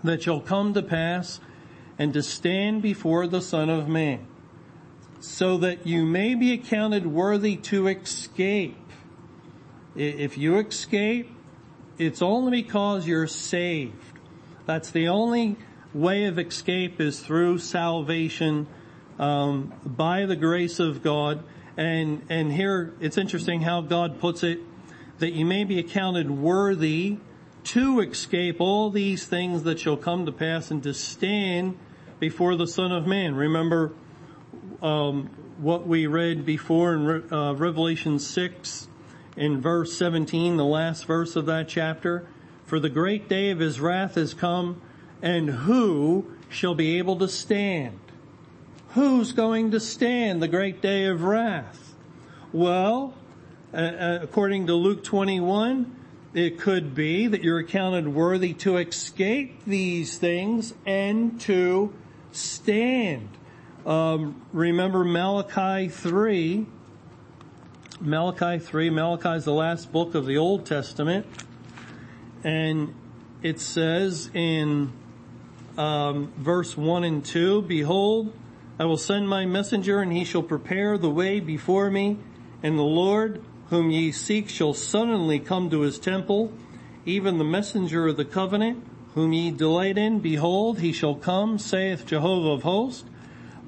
that 0.03 0.21
shall 0.21 0.39
come 0.39 0.75
to 0.75 0.83
pass 0.83 1.39
and 1.97 2.13
to 2.13 2.21
stand 2.21 2.83
before 2.83 3.25
the 3.25 3.41
Son 3.41 3.69
of 3.69 3.87
Man, 3.87 4.27
so 5.21 5.57
that 5.57 5.85
you 5.85 6.05
may 6.05 6.35
be 6.35 6.51
accounted 6.51 7.05
worthy 7.05 7.55
to 7.55 7.87
escape. 7.87 8.77
If 9.95 10.37
you 10.37 10.57
escape, 10.57 11.29
it's 11.97 12.21
only 12.21 12.63
because 12.63 13.07
you're 13.07 13.27
saved. 13.27 14.19
That's 14.65 14.89
the 14.89 15.07
only 15.09 15.57
way 15.93 16.25
of 16.25 16.39
escape 16.39 16.99
is 16.99 17.19
through 17.19 17.59
salvation 17.59 18.67
um, 19.19 19.73
by 19.85 20.25
the 20.25 20.35
grace 20.35 20.79
of 20.79 21.03
God. 21.03 21.43
And 21.77 22.25
and 22.29 22.51
here 22.51 22.93
it's 22.99 23.17
interesting 23.17 23.61
how 23.61 23.81
God 23.81 24.19
puts 24.19 24.43
it 24.43 24.59
that 25.19 25.33
you 25.33 25.45
may 25.45 25.63
be 25.63 25.77
accounted 25.77 26.31
worthy 26.31 27.17
to 27.63 27.99
escape 27.99 28.59
all 28.59 28.89
these 28.89 29.25
things 29.25 29.63
that 29.63 29.79
shall 29.79 29.97
come 29.97 30.25
to 30.25 30.31
pass 30.31 30.71
and 30.71 30.81
to 30.81 30.95
stand 30.95 31.77
before 32.19 32.55
the 32.55 32.65
Son 32.65 32.91
of 32.91 33.05
Man. 33.05 33.35
Remember 33.35 33.93
um, 34.81 35.29
what 35.57 35.87
we 35.87 36.07
read 36.07 36.45
before 36.45 36.93
in 36.95 37.33
uh, 37.33 37.53
Revelation 37.53 38.19
6 38.19 38.87
in 39.37 39.61
verse 39.61 39.97
17, 39.97 40.57
the 40.57 40.65
last 40.65 41.05
verse 41.05 41.35
of 41.35 41.45
that 41.45 41.67
chapter. 41.67 42.27
For 42.65 42.79
the 42.79 42.89
great 42.89 43.29
day 43.29 43.49
of 43.51 43.59
his 43.59 43.79
wrath 43.79 44.15
has 44.15 44.33
come, 44.33 44.81
and 45.21 45.49
who 45.49 46.25
shall 46.49 46.75
be 46.75 46.97
able 46.97 47.17
to 47.17 47.27
stand? 47.27 47.99
Who's 48.89 49.31
going 49.31 49.71
to 49.71 49.79
stand 49.79 50.41
the 50.41 50.47
great 50.47 50.81
day 50.81 51.05
of 51.05 51.23
wrath? 51.23 51.95
Well, 52.51 53.13
uh 53.73 54.19
according 54.21 54.67
to 54.67 54.73
Luke 54.73 55.03
21, 55.03 55.95
it 56.33 56.59
could 56.59 56.95
be 56.95 57.27
that 57.27 57.43
you're 57.43 57.59
accounted 57.59 58.07
worthy 58.07 58.53
to 58.55 58.77
escape 58.77 59.63
these 59.65 60.17
things 60.17 60.73
and 60.85 61.39
to 61.41 61.93
stand. 62.31 63.29
Um, 63.85 64.45
remember 64.53 65.03
Malachi 65.03 65.89
3. 65.89 66.65
Malachi 67.99 68.59
3. 68.59 68.89
Malachi 68.91 69.29
is 69.29 69.45
the 69.45 69.53
last 69.53 69.91
book 69.91 70.13
of 70.13 70.25
the 70.25 70.37
Old 70.37 70.65
Testament. 70.67 71.25
And 72.43 72.93
it 73.41 73.59
says 73.59 74.29
in 74.33 74.93
um, 75.77 76.31
verse 76.37 76.77
1 76.77 77.03
and 77.03 77.25
2, 77.25 77.63
Behold, 77.63 78.33
I 78.79 78.85
will 78.85 78.97
send 78.97 79.27
my 79.27 79.45
messenger 79.45 79.99
and 79.99 80.11
he 80.11 80.25
shall 80.25 80.43
prepare 80.43 80.97
the 80.97 81.09
way 81.09 81.39
before 81.39 81.89
me 81.89 82.17
and 82.61 82.77
the 82.77 82.83
Lord 82.83 83.43
whom 83.69 83.89
ye 83.89 84.11
seek 84.11 84.49
shall 84.49 84.73
suddenly 84.73 85.39
come 85.39 85.69
to 85.69 85.81
his 85.81 85.97
temple, 85.97 86.51
even 87.05 87.37
the 87.37 87.43
messenger 87.43 88.07
of 88.07 88.17
the 88.17 88.25
covenant, 88.25 88.85
whom 89.15 89.33
ye 89.33 89.49
delight 89.49 89.97
in, 89.97 90.19
behold, 90.19 90.79
he 90.79 90.91
shall 90.91 91.15
come, 91.15 91.57
saith 91.57 92.05
Jehovah 92.05 92.49
of 92.49 92.63
hosts. 92.63 93.05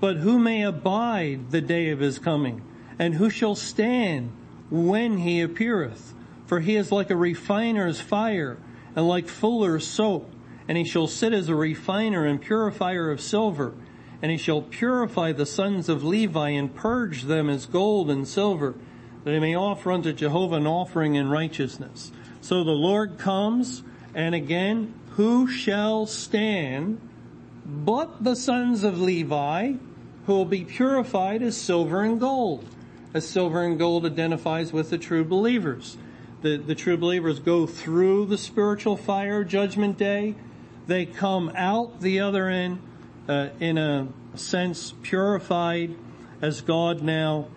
But 0.04 0.18
who 0.18 0.38
may 0.38 0.64
abide 0.64 1.52
the 1.52 1.62
day 1.62 1.90
of 1.92 2.02
his 2.02 2.20
coming? 2.20 2.62
And 3.00 3.14
who 3.14 3.30
shall 3.30 3.56
stand 3.56 4.34
when 4.70 5.20
he 5.20 5.40
appeareth? 5.40 6.14
For 6.46 6.60
he 6.60 6.76
is 6.76 6.92
like 6.92 7.10
a 7.10 7.16
refiner's 7.16 8.02
fire, 8.02 8.58
and 8.98 9.08
like 9.08 9.30
fuller's 9.30 9.88
soap. 9.88 10.30
And 10.68 10.78
he 10.78 10.84
shall 10.84 11.08
sit 11.08 11.32
as 11.32 11.48
a 11.48 11.56
refiner 11.56 12.26
and 12.26 12.42
purifier 12.42 13.12
of 13.12 13.22
silver. 13.22 13.76
And 14.22 14.30
he 14.30 14.38
shall 14.38 14.64
purify 14.64 15.32
the 15.32 15.46
sons 15.46 15.88
of 15.88 16.04
Levi 16.04 16.50
and 16.50 16.76
purge 16.76 17.22
them 17.22 17.50
as 17.50 17.66
gold 17.66 18.12
and 18.12 18.28
silver 18.28 18.76
that 19.24 19.32
they 19.32 19.40
may 19.40 19.56
offer 19.56 19.90
unto 19.90 20.12
Jehovah 20.12 20.58
an 20.58 20.68
offering 20.68 21.16
in 21.16 21.30
righteousness. 21.30 22.12
So 22.42 22.66
the 22.66 22.72
Lord 22.72 23.18
comes, 23.18 23.84
and 24.14 24.36
again, 24.36 24.96
who 25.12 25.48
shall 25.48 26.08
stand 26.08 27.00
but 27.66 28.22
the 28.22 28.36
sons 28.36 28.84
of 28.84 29.00
Levi, 29.00 29.76
who 30.26 30.34
will 30.34 30.46
be 30.46 30.64
purified 30.64 31.42
as 31.42 31.58
silver 31.58 32.02
and 32.02 32.20
gold? 32.20 32.66
As 33.14 33.28
silver 33.28 33.64
and 33.64 33.78
gold 33.78 34.06
identifies 34.06 34.74
with 34.74 34.90
the 34.90 34.98
true 34.98 35.24
believers. 35.24 35.98
The, 36.42 36.58
the 36.58 36.76
true 36.76 36.98
believers 36.98 37.40
go 37.40 37.66
through 37.68 38.26
the 38.26 38.38
spiritual 38.38 38.98
fire 38.98 39.44
judgment 39.44 39.98
day. 39.98 40.36
They 40.88 41.06
come 41.06 41.52
out 41.56 42.02
the 42.02 42.20
other 42.20 42.48
end, 42.50 42.82
uh, 43.28 43.50
in 43.60 43.78
a 43.78 44.08
sense, 44.36 44.94
purified 45.04 45.96
as 46.42 46.62
God 46.62 47.02
now 47.02 47.48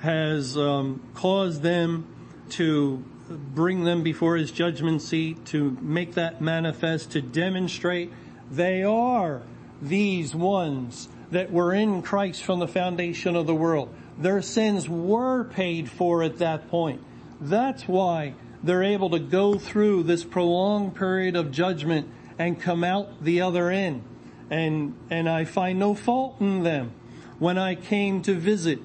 has 0.00 0.56
um, 0.56 1.02
caused 1.14 1.62
them 1.62 2.06
to 2.50 3.04
bring 3.28 3.84
them 3.84 4.02
before 4.02 4.36
his 4.36 4.52
judgment 4.52 5.02
seat, 5.02 5.46
to 5.46 5.76
make 5.80 6.14
that 6.14 6.40
manifest, 6.40 7.12
to 7.12 7.20
demonstrate 7.20 8.12
they 8.50 8.84
are 8.84 9.42
these 9.82 10.34
ones 10.34 11.08
that 11.30 11.50
were 11.50 11.72
in 11.72 12.02
Christ 12.02 12.42
from 12.42 12.58
the 12.60 12.68
foundation 12.68 13.36
of 13.36 13.46
the 13.46 13.54
world. 13.54 13.92
Their 14.18 14.42
sins 14.42 14.88
were 14.88 15.44
paid 15.44 15.90
for 15.90 16.22
at 16.22 16.38
that 16.38 16.68
point. 16.70 17.02
That's 17.40 17.86
why 17.86 18.34
they're 18.62 18.84
able 18.84 19.10
to 19.10 19.18
go 19.18 19.58
through 19.58 20.04
this 20.04 20.24
prolonged 20.24 20.94
period 20.94 21.36
of 21.36 21.50
judgment 21.50 22.08
and 22.38 22.60
come 22.60 22.84
out 22.84 23.22
the 23.22 23.42
other 23.42 23.70
end. 23.70 24.02
And, 24.50 24.96
and 25.10 25.28
I 25.28 25.44
find 25.44 25.78
no 25.78 25.94
fault 25.94 26.40
in 26.40 26.62
them. 26.62 26.92
When 27.38 27.58
I 27.58 27.74
came 27.74 28.22
to 28.22 28.34
visit, 28.34 28.78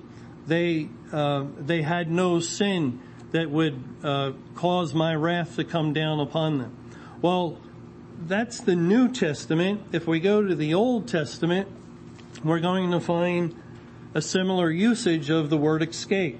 they 0.47 0.89
uh, 1.12 1.45
they 1.60 1.82
had 1.82 2.10
no 2.10 2.39
sin 2.39 2.99
that 3.32 3.49
would 3.49 3.84
uh, 4.04 4.32
cause 4.56 4.93
my 4.93 5.15
wrath 5.15 5.56
to 5.56 5.63
come 5.63 5.93
down 5.93 6.19
upon 6.19 6.58
them. 6.58 6.75
Well, 7.21 7.58
that's 8.27 8.62
the 8.62 8.75
New 8.75 9.10
Testament. 9.10 9.82
If 9.91 10.08
we 10.08 10.19
go 10.19 10.45
to 10.45 10.56
the 10.56 10.73
Old 10.73 11.08
Testament, 11.08 11.67
we're 12.43 12.60
going 12.60 12.89
to 12.91 12.99
find 12.99 13.56
a 14.15 14.21
similar 14.21 14.71
usage 14.71 15.30
of 15.30 15.51
the 15.51 15.58
word 15.58 15.84
escape. 15.84 16.39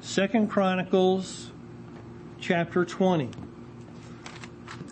Second 0.00 0.48
Chronicles 0.48 1.50
chapter 2.38 2.84
20. 2.84 3.30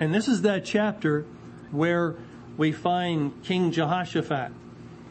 And 0.01 0.13
this 0.13 0.27
is 0.27 0.43
that 0.43 0.65
chapter 0.65 1.25
where 1.71 2.17
we 2.57 2.73
find 2.73 3.41
King 3.45 3.71
Jehoshaphat 3.71 4.51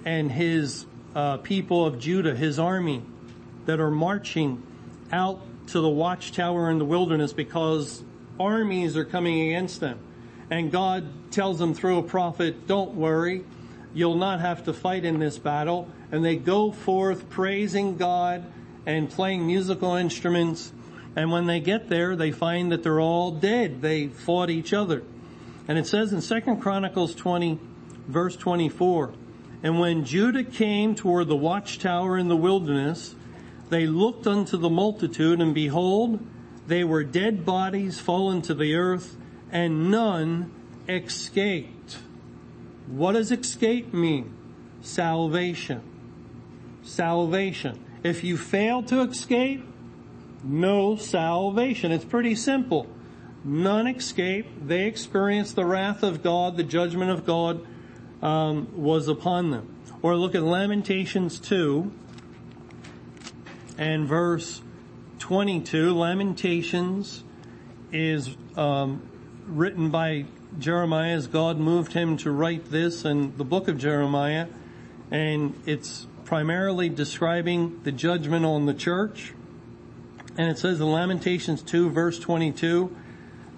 and 0.03 0.31
his 0.31 0.85
uh, 1.15 1.37
people 1.37 1.85
of 1.85 1.97
Judah, 1.97 2.35
his 2.35 2.59
army, 2.59 3.01
that 3.65 3.79
are 3.79 3.91
marching 3.91 4.61
out 5.13 5.41
to 5.67 5.79
the 5.79 5.89
watchtower 5.89 6.69
in 6.69 6.77
the 6.77 6.85
wilderness 6.85 7.31
because 7.31 8.03
armies 8.37 8.97
are 8.97 9.05
coming 9.05 9.47
against 9.47 9.79
them. 9.79 9.99
And 10.49 10.71
God 10.71 11.31
tells 11.31 11.57
them 11.57 11.73
through 11.73 11.99
a 11.99 12.03
prophet, 12.03 12.67
don't 12.67 12.95
worry, 12.95 13.45
you'll 13.97 14.15
not 14.15 14.39
have 14.39 14.63
to 14.65 14.73
fight 14.73 15.03
in 15.03 15.19
this 15.19 15.37
battle. 15.37 15.89
And 16.11 16.23
they 16.23 16.35
go 16.35 16.71
forth 16.71 17.29
praising 17.29 17.97
God 17.97 18.45
and 18.85 19.09
playing 19.09 19.45
musical 19.47 19.95
instruments. 19.95 20.71
And 21.15 21.31
when 21.31 21.47
they 21.47 21.59
get 21.59 21.89
there, 21.89 22.15
they 22.15 22.31
find 22.31 22.71
that 22.71 22.83
they're 22.83 23.01
all 23.01 23.31
dead. 23.31 23.81
They 23.81 24.07
fought 24.07 24.49
each 24.49 24.71
other. 24.71 25.03
And 25.67 25.77
it 25.77 25.87
says 25.87 26.13
in 26.13 26.21
2 26.21 26.57
Chronicles 26.57 27.15
20, 27.15 27.59
verse 28.07 28.37
24, 28.37 29.13
and 29.63 29.79
when 29.79 30.05
Judah 30.05 30.43
came 30.43 30.93
toward 30.93 31.27
the 31.27 31.35
watchtower 31.35 32.17
in 32.17 32.27
the 32.27 32.37
wilderness, 32.37 33.15
they 33.69 33.87
looked 33.87 34.27
unto 34.27 34.55
the 34.55 34.69
multitude, 34.69 35.41
and 35.41 35.53
behold, 35.53 36.25
they 36.67 36.83
were 36.83 37.03
dead 37.03 37.43
bodies 37.43 37.99
fallen 37.99 38.41
to 38.43 38.53
the 38.53 38.75
earth, 38.75 39.17
and 39.51 39.89
none 39.89 40.51
escaped. 40.87 41.97
What 42.87 43.13
does 43.13 43.31
escape 43.31 43.93
mean? 43.93 44.33
Salvation. 44.81 45.81
Salvation. 46.83 47.83
If 48.03 48.23
you 48.23 48.37
fail 48.37 48.81
to 48.83 49.01
escape, 49.01 49.65
no 50.43 50.95
salvation. 50.95 51.91
It's 51.91 52.05
pretty 52.05 52.35
simple. 52.35 52.87
None 53.43 53.87
escape. 53.87 54.47
They 54.65 54.85
experience 54.85 55.53
the 55.53 55.65
wrath 55.65 56.03
of 56.03 56.23
God, 56.23 56.57
the 56.57 56.63
judgment 56.63 57.11
of 57.11 57.25
God 57.25 57.65
um, 58.21 58.69
was 58.75 59.07
upon 59.07 59.51
them. 59.51 59.75
Or 60.01 60.15
look 60.15 60.35
at 60.35 60.43
Lamentations 60.43 61.39
2, 61.39 61.91
and 63.77 64.07
verse 64.07 64.61
22, 65.19 65.93
Lamentations 65.93 67.23
is 67.91 68.35
um, 68.55 69.01
written 69.45 69.89
by 69.89 70.25
Jeremiah 70.59 71.15
as 71.15 71.27
God 71.27 71.59
moved 71.59 71.93
him 71.93 72.17
to 72.17 72.31
write 72.31 72.71
this 72.71 73.05
in 73.05 73.37
the 73.37 73.43
book 73.43 73.67
of 73.67 73.77
Jeremiah, 73.77 74.47
and 75.11 75.53
it's 75.65 76.07
primarily 76.25 76.89
describing 76.89 77.81
the 77.83 77.91
judgment 77.91 78.45
on 78.45 78.65
the 78.65 78.73
church. 78.73 79.33
And 80.37 80.49
it 80.49 80.57
says 80.57 80.81
in 80.81 80.91
Lamentations 80.91 81.61
2 81.61 81.89
verse 81.89 82.19
22, 82.19 82.95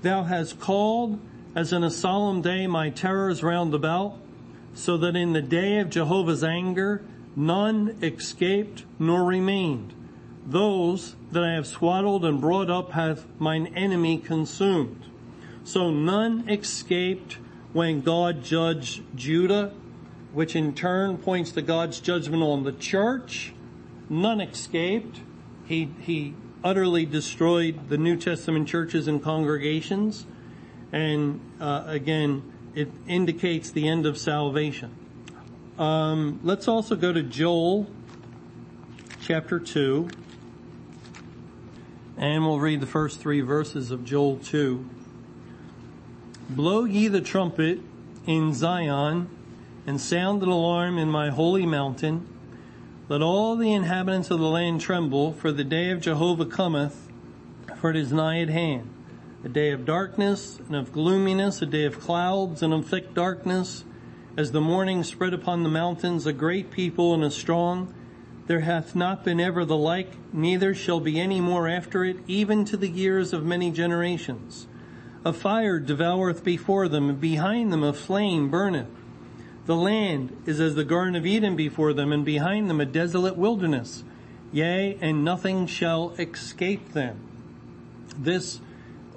Thou 0.02 0.24
hast 0.24 0.60
called 0.60 1.20
as 1.56 1.74
in 1.74 1.84
a 1.84 1.90
solemn 1.90 2.42
day 2.42 2.68
my 2.68 2.90
terrors 2.90 3.44
round 3.44 3.74
about, 3.74 4.18
so 4.74 4.98
that 4.98 5.16
in 5.16 5.34
the 5.34 5.42
day 5.42 5.80
of 5.80 5.90
Jehovah's 5.90 6.44
anger, 6.44 7.04
none 7.36 7.98
escaped 8.02 8.86
nor 9.00 9.24
remained. 9.24 9.94
Those 10.46 11.16
that 11.32 11.44
I 11.44 11.54
have 11.54 11.68
swaddled 11.68 12.26
and 12.26 12.40
brought 12.40 12.70
up 12.70 12.92
hath 12.92 13.26
mine 13.40 13.68
enemy 13.76 14.18
consumed. 14.18 15.06
So 15.64 15.92
none 15.92 16.50
escaped 16.50 17.38
when 17.74 18.02
God 18.02 18.44
judged 18.44 19.04
Judah, 19.16 19.74
which 20.34 20.56
in 20.56 20.74
turn 20.74 21.18
points 21.18 21.52
to 21.52 21.62
God's 21.62 22.00
judgment 22.00 22.44
on 22.44 22.64
the 22.64 22.72
church. 22.72 23.54
None 24.10 24.42
escaped. 24.42 25.20
He, 25.66 25.90
he 26.02 26.34
utterly 26.64 27.06
destroyed 27.06 27.90
the 27.90 27.98
New 27.98 28.18
Testament 28.18 28.68
churches 28.68 29.08
and 29.08 29.22
congregations. 29.22 30.26
And 30.92 31.40
uh, 31.60 31.84
again, 31.86 32.44
it 32.74 32.90
indicates 33.08 33.72
the 33.72 33.88
end 33.88 34.06
of 34.06 34.18
salvation. 34.18 34.96
Um, 35.78 36.40
let's 36.44 36.68
also 36.68 36.96
go 36.96 37.14
to 37.14 37.24
Joel 37.24 37.88
chapter 39.22 39.60
2. 39.60 40.10
And 42.18 42.46
we'll 42.46 42.60
read 42.60 42.82
the 42.82 42.88
first 42.88 43.20
three 43.20 43.42
verses 43.42 43.92
of 43.92 44.04
Joel 44.04 44.38
2. 44.38 44.90
Blow 46.50 46.84
ye 46.84 47.08
the 47.08 47.22
trumpet 47.22 47.80
in 48.26 48.56
Zion 48.56 49.30
and 49.86 50.02
sound 50.02 50.42
an 50.42 50.50
alarm 50.50 50.98
in 50.98 51.08
my 51.08 51.30
holy 51.30 51.68
mountain. 51.68 52.28
Let 53.08 53.22
all 53.22 53.56
the 53.56 53.72
inhabitants 53.72 54.32
of 54.32 54.40
the 54.40 54.48
land 54.48 54.82
tremble, 54.82 55.32
for 55.34 55.52
the 55.52 55.64
day 55.64 55.92
of 55.92 56.02
Jehovah 56.02 56.48
cometh, 56.48 57.08
for 57.76 57.92
it 57.92 57.96
is 57.96 58.12
nigh 58.12 58.42
at 58.42 58.50
hand. 58.50 58.90
A 59.44 59.50
day 59.50 59.70
of 59.70 59.86
darkness 59.86 60.58
and 60.66 60.76
of 60.76 60.92
gloominess, 60.92 61.62
a 61.62 61.68
day 61.68 61.86
of 61.86 62.00
clouds 62.00 62.64
and 62.64 62.74
of 62.74 62.88
thick 62.88 63.14
darkness, 63.14 63.84
as 64.36 64.52
the 64.52 64.60
morning 64.60 65.04
spread 65.04 65.36
upon 65.36 65.62
the 65.62 65.70
mountains, 65.70 66.26
a 66.26 66.34
great 66.34 66.72
people 66.72 67.14
and 67.14 67.24
a 67.24 67.30
strong. 67.30 67.94
There 68.48 68.62
hath 68.62 68.96
not 68.96 69.24
been 69.24 69.40
ever 69.40 69.66
the 69.66 69.78
like, 69.78 70.14
neither 70.34 70.74
shall 70.74 71.00
be 71.00 71.20
any 71.20 71.42
more 71.42 71.68
after 71.68 72.04
it, 72.04 72.18
even 72.26 72.66
to 72.66 72.76
the 72.76 72.90
years 72.90 73.34
of 73.34 73.46
many 73.46 73.70
generations. 73.70 74.66
A 75.26 75.34
fire 75.34 75.80
devoureth 75.80 76.46
before 76.46 76.88
them, 76.88 77.10
and 77.10 77.20
behind 77.20 77.74
them 77.74 77.84
a 77.84 77.92
flame 77.92 78.50
burneth. 78.50 78.88
The 79.66 79.76
land 79.76 80.36
is 80.46 80.62
as 80.62 80.76
the 80.76 80.86
Garden 80.86 81.16
of 81.16 81.26
Eden 81.26 81.58
before 81.58 81.94
them, 81.94 82.14
and 82.14 82.24
behind 82.24 82.70
them 82.70 82.80
a 82.80 82.86
desolate 82.86 83.36
wilderness. 83.36 84.04
Yea, 84.54 84.98
and 85.02 85.26
nothing 85.26 85.68
shall 85.68 86.12
escape 86.18 86.94
them. 86.94 87.20
This 88.18 88.62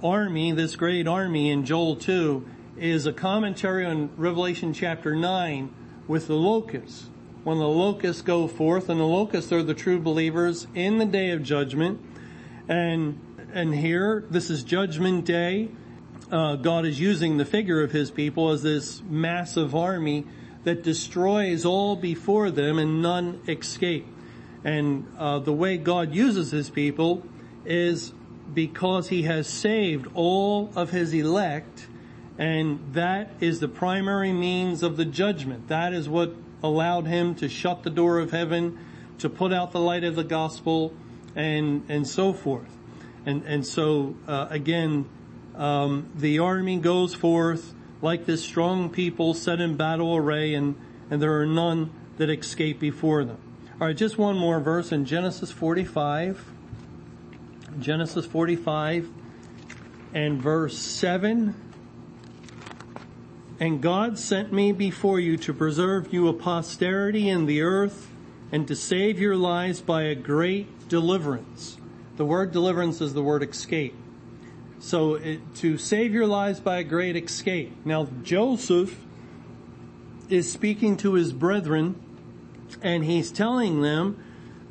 army, 0.02 0.50
this 0.50 0.74
great 0.74 1.06
army 1.06 1.50
in 1.50 1.64
Joel 1.64 1.94
2, 1.96 2.46
is 2.76 3.06
a 3.06 3.12
commentary 3.12 3.86
on 3.86 4.10
Revelation 4.16 4.74
chapter 4.74 5.14
9 5.14 5.72
with 6.08 6.26
the 6.26 6.34
locusts. 6.34 7.08
When 7.44 7.58
the 7.58 7.68
locusts 7.68 8.22
go 8.22 8.48
forth, 8.48 8.88
and 8.88 8.98
the 8.98 9.04
locusts 9.04 9.52
are 9.52 9.62
the 9.62 9.74
true 9.74 10.00
believers 10.00 10.66
in 10.74 10.98
the 10.98 11.06
day 11.06 11.30
of 11.30 11.44
judgment. 11.44 12.00
And, 12.68 13.20
and 13.52 13.72
here, 13.72 14.24
this 14.28 14.50
is 14.50 14.64
judgment 14.64 15.24
day 15.24 15.70
uh, 16.30 16.56
God 16.56 16.86
is 16.86 17.00
using 17.00 17.36
the 17.36 17.44
figure 17.44 17.82
of 17.82 17.92
his 17.92 18.10
people 18.10 18.50
as 18.50 18.62
this 18.62 19.02
massive 19.02 19.74
army 19.74 20.24
that 20.64 20.82
destroys 20.82 21.64
all 21.64 21.96
before 21.96 22.50
them 22.50 22.78
and 22.78 23.02
none 23.02 23.40
escape. 23.48 24.06
And 24.64 25.06
uh, 25.18 25.40
the 25.40 25.52
way 25.52 25.76
God 25.76 26.14
uses 26.14 26.50
his 26.50 26.70
people 26.70 27.24
is 27.64 28.12
because 28.54 29.08
he 29.08 29.22
has 29.22 29.48
saved 29.48 30.06
all 30.14 30.70
of 30.76 30.90
his 30.90 31.12
elect 31.12 31.88
and 32.38 32.94
that 32.94 33.30
is 33.40 33.60
the 33.60 33.68
primary 33.68 34.32
means 34.32 34.82
of 34.82 34.96
the 34.96 35.04
judgment. 35.04 35.68
That 35.68 35.92
is 35.92 36.08
what 36.08 36.34
allowed 36.62 37.06
him 37.06 37.34
to 37.36 37.48
shut 37.48 37.82
the 37.82 37.90
door 37.90 38.18
of 38.18 38.30
heaven, 38.30 38.78
to 39.18 39.28
put 39.28 39.52
out 39.52 39.72
the 39.72 39.80
light 39.80 40.04
of 40.04 40.16
the 40.16 40.24
gospel, 40.24 40.94
and 41.36 41.84
and 41.88 42.06
so 42.06 42.32
forth. 42.32 42.76
And 43.26 43.44
and 43.44 43.66
so 43.66 44.16
uh, 44.26 44.46
again, 44.50 45.08
um, 45.56 46.10
the 46.14 46.38
army 46.38 46.78
goes 46.78 47.14
forth 47.14 47.74
like 48.00 48.26
this 48.26 48.42
strong 48.42 48.90
people 48.90 49.34
set 49.34 49.60
in 49.60 49.76
battle 49.76 50.16
array, 50.16 50.54
and, 50.54 50.76
and 51.10 51.22
there 51.22 51.40
are 51.40 51.46
none 51.46 51.90
that 52.18 52.30
escape 52.30 52.80
before 52.80 53.24
them. 53.24 53.38
All 53.80 53.86
right, 53.86 53.96
just 53.96 54.18
one 54.18 54.36
more 54.36 54.60
verse 54.60 54.92
in 54.92 55.04
Genesis 55.04 55.50
45. 55.50 56.44
Genesis 57.80 58.26
45 58.26 59.08
and 60.12 60.42
verse 60.42 60.78
7. 60.78 61.54
And 63.60 63.80
God 63.80 64.18
sent 64.18 64.52
me 64.52 64.72
before 64.72 65.20
you 65.20 65.36
to 65.38 65.54
preserve 65.54 66.12
you 66.12 66.28
a 66.28 66.32
posterity 66.32 67.28
in 67.28 67.46
the 67.46 67.62
earth 67.62 68.10
and 68.50 68.68
to 68.68 68.76
save 68.76 69.18
your 69.18 69.36
lives 69.36 69.80
by 69.80 70.02
a 70.02 70.14
great 70.14 70.88
deliverance. 70.88 71.78
The 72.16 72.24
word 72.26 72.52
deliverance 72.52 73.00
is 73.00 73.14
the 73.14 73.22
word 73.22 73.42
escape. 73.42 73.94
So 74.82 75.14
it, 75.14 75.54
to 75.56 75.78
save 75.78 76.12
your 76.12 76.26
lives 76.26 76.58
by 76.58 76.78
a 76.78 76.84
great 76.84 77.14
escape. 77.16 77.72
Now 77.84 78.08
Joseph 78.24 78.98
is 80.28 80.50
speaking 80.50 80.96
to 80.98 81.14
his 81.14 81.32
brethren 81.32 81.94
and 82.82 83.04
he's 83.04 83.30
telling 83.30 83.82
them 83.82 84.22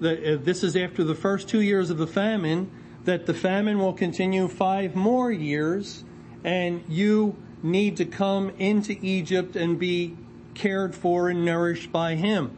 that 0.02 0.44
this 0.44 0.64
is 0.64 0.76
after 0.76 1.06
the 1.06 1.16
first 1.16 1.48
two 1.48 1.62
years 1.62 1.90
of 1.90 1.98
the 1.98 2.08
famine, 2.08 2.70
that 3.06 3.26
the 3.26 3.34
famine 3.34 3.80
will 3.80 3.94
continue 3.94 4.50
five 4.50 4.96
more 4.96 5.32
years 5.32 6.04
and 6.44 6.84
you 6.90 7.38
need 7.64 7.96
to 7.98 8.06
come 8.06 8.50
into 8.60 8.98
Egypt 9.02 9.56
and 9.56 9.80
be 9.80 10.18
cared 10.56 10.94
for 10.94 11.30
and 11.30 11.46
nourished 11.46 11.90
by 11.90 12.16
him. 12.16 12.52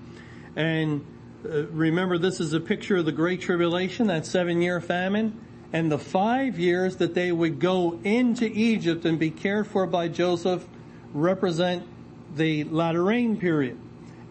And 0.56 1.06
uh, 1.46 1.68
remember 1.68 2.18
this 2.18 2.40
is 2.40 2.54
a 2.54 2.60
picture 2.60 2.98
of 2.98 3.06
the 3.06 3.12
Great 3.12 3.42
Tribulation, 3.42 4.08
that 4.08 4.26
seven 4.26 4.60
year 4.60 4.82
famine 4.82 5.40
and 5.74 5.92
the 5.92 5.98
five 5.98 6.60
years 6.60 6.98
that 6.98 7.16
they 7.16 7.32
would 7.32 7.60
go 7.60 8.00
into 8.04 8.46
Egypt 8.46 9.06
and 9.06 9.18
be 9.18 9.32
cared 9.32 9.66
for 9.66 9.88
by 9.88 10.08
Joseph 10.08 10.64
represent 11.14 11.84
the 12.36 12.64
latter 12.66 13.04
rain 13.04 13.38
period. 13.38 13.80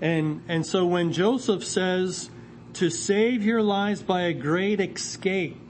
And, 0.01 0.43
and 0.49 0.65
so 0.65 0.87
when 0.87 1.13
Joseph 1.13 1.65
says 1.65 2.31
to 2.75 2.91
save 2.91 3.45
your 3.45 3.61
lives 3.61 4.03
by 4.03 4.23
a 4.23 4.33
great 4.33 4.81
escape, 4.81 5.61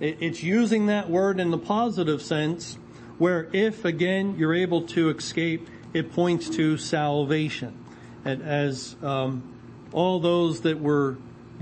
it, 0.00 0.18
it's 0.20 0.42
using 0.42 0.86
that 0.86 1.08
word 1.08 1.38
in 1.38 1.52
the 1.52 1.58
positive 1.58 2.20
sense 2.20 2.76
where 3.18 3.48
if 3.52 3.84
again 3.84 4.36
you're 4.38 4.54
able 4.54 4.82
to 4.82 5.10
escape, 5.10 5.68
it 5.92 6.12
points 6.12 6.48
to 6.50 6.76
salvation. 6.76 7.76
And 8.24 8.42
as 8.42 8.96
um, 9.02 9.54
all 9.92 10.18
those 10.18 10.62
that 10.62 10.80
were 10.80 11.16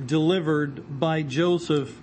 delivered 0.05 1.01
by 1.01 1.23
Joseph 1.23 1.95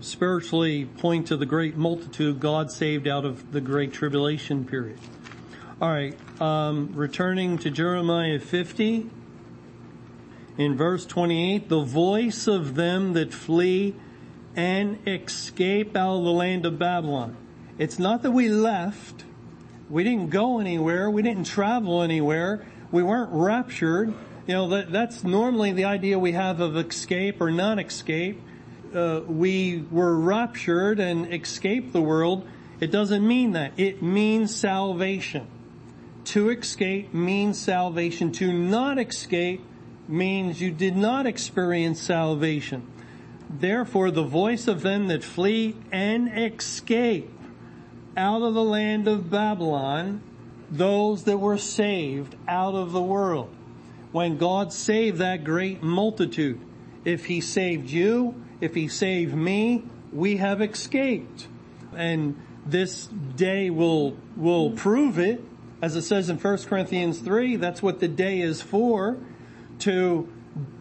spiritually 0.00 0.84
point 0.84 1.26
to 1.28 1.36
the 1.36 1.46
great 1.46 1.76
multitude 1.76 2.40
God 2.40 2.70
saved 2.70 3.08
out 3.08 3.24
of 3.24 3.52
the 3.52 3.60
great 3.60 3.92
tribulation 3.92 4.64
period. 4.64 4.98
All 5.80 5.90
right, 5.90 6.16
um, 6.40 6.92
returning 6.94 7.58
to 7.58 7.70
Jeremiah 7.70 8.38
50, 8.38 9.08
in 10.58 10.76
verse 10.76 11.06
28, 11.06 11.68
the 11.68 11.80
voice 11.80 12.46
of 12.46 12.74
them 12.74 13.14
that 13.14 13.32
flee 13.32 13.94
and 14.54 14.98
escape 15.06 15.96
out 15.96 16.18
of 16.18 16.24
the 16.24 16.30
land 16.30 16.66
of 16.66 16.78
Babylon. 16.78 17.36
It's 17.78 17.98
not 17.98 18.22
that 18.22 18.32
we 18.32 18.48
left. 18.48 19.24
We 19.88 20.04
didn't 20.04 20.28
go 20.28 20.60
anywhere. 20.60 21.10
We 21.10 21.22
didn't 21.22 21.44
travel 21.44 22.02
anywhere. 22.02 22.66
We 22.92 23.02
weren't 23.02 23.30
raptured. 23.32 24.12
You 24.46 24.54
know, 24.54 24.68
that, 24.68 24.92
that's 24.92 25.24
normally 25.24 25.72
the 25.72 25.84
idea 25.84 26.18
we 26.18 26.32
have 26.32 26.60
of 26.60 26.76
escape 26.76 27.40
or 27.40 27.50
non-escape 27.50 28.40
uh, 28.94 29.22
we 29.26 29.84
were 29.90 30.16
raptured 30.18 31.00
and 31.00 31.32
escaped 31.32 31.92
the 31.92 32.02
world, 32.02 32.46
it 32.80 32.90
doesn't 32.90 33.26
mean 33.26 33.52
that. 33.52 33.72
It 33.76 34.02
means 34.02 34.54
salvation. 34.54 35.46
To 36.26 36.50
escape 36.50 37.12
means 37.12 37.58
salvation. 37.58 38.32
To 38.32 38.52
not 38.52 38.98
escape 38.98 39.64
means 40.08 40.60
you 40.60 40.70
did 40.70 40.96
not 40.96 41.26
experience 41.26 42.00
salvation. 42.00 42.86
Therefore, 43.48 44.10
the 44.10 44.22
voice 44.22 44.68
of 44.68 44.82
them 44.82 45.08
that 45.08 45.24
flee 45.24 45.76
and 45.90 46.28
escape 46.36 47.30
out 48.16 48.42
of 48.42 48.54
the 48.54 48.62
land 48.62 49.08
of 49.08 49.30
Babylon, 49.30 50.22
those 50.70 51.24
that 51.24 51.38
were 51.38 51.58
saved 51.58 52.36
out 52.46 52.74
of 52.74 52.92
the 52.92 53.02
world. 53.02 53.54
When 54.12 54.38
God 54.38 54.72
saved 54.72 55.18
that 55.18 55.44
great 55.44 55.82
multitude, 55.82 56.60
if 57.04 57.26
He 57.26 57.40
saved 57.40 57.90
you, 57.90 58.34
if 58.60 58.74
he 58.74 58.88
saved 58.88 59.34
me, 59.34 59.84
we 60.12 60.36
have 60.36 60.60
escaped. 60.60 61.48
And 61.96 62.40
this 62.66 63.06
day 63.06 63.70
will, 63.70 64.16
will 64.36 64.70
prove 64.72 65.18
it. 65.18 65.42
As 65.82 65.96
it 65.96 66.02
says 66.02 66.28
in 66.28 66.38
1 66.38 66.58
Corinthians 66.58 67.18
3, 67.20 67.56
that's 67.56 67.82
what 67.82 68.00
the 68.00 68.08
day 68.08 68.40
is 68.40 68.60
for, 68.60 69.16
to 69.80 70.28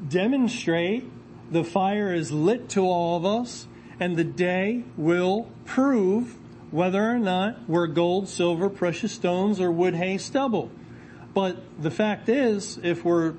demonstrate 0.07 1.05
the 1.51 1.63
fire 1.63 2.13
is 2.13 2.31
lit 2.31 2.69
to 2.69 2.81
all 2.81 3.17
of 3.17 3.25
us, 3.25 3.67
and 3.99 4.15
the 4.15 4.23
day 4.23 4.83
will 4.97 5.49
prove 5.65 6.35
whether 6.71 7.09
or 7.09 7.17
not 7.17 7.67
we're 7.67 7.87
gold, 7.87 8.29
silver, 8.29 8.69
precious 8.69 9.11
stones, 9.11 9.59
or 9.59 9.71
wood, 9.71 9.95
hay, 9.95 10.17
stubble. 10.17 10.69
But 11.33 11.57
the 11.81 11.89
fact 11.89 12.29
is, 12.29 12.79
if 12.83 13.03
we're 13.03 13.33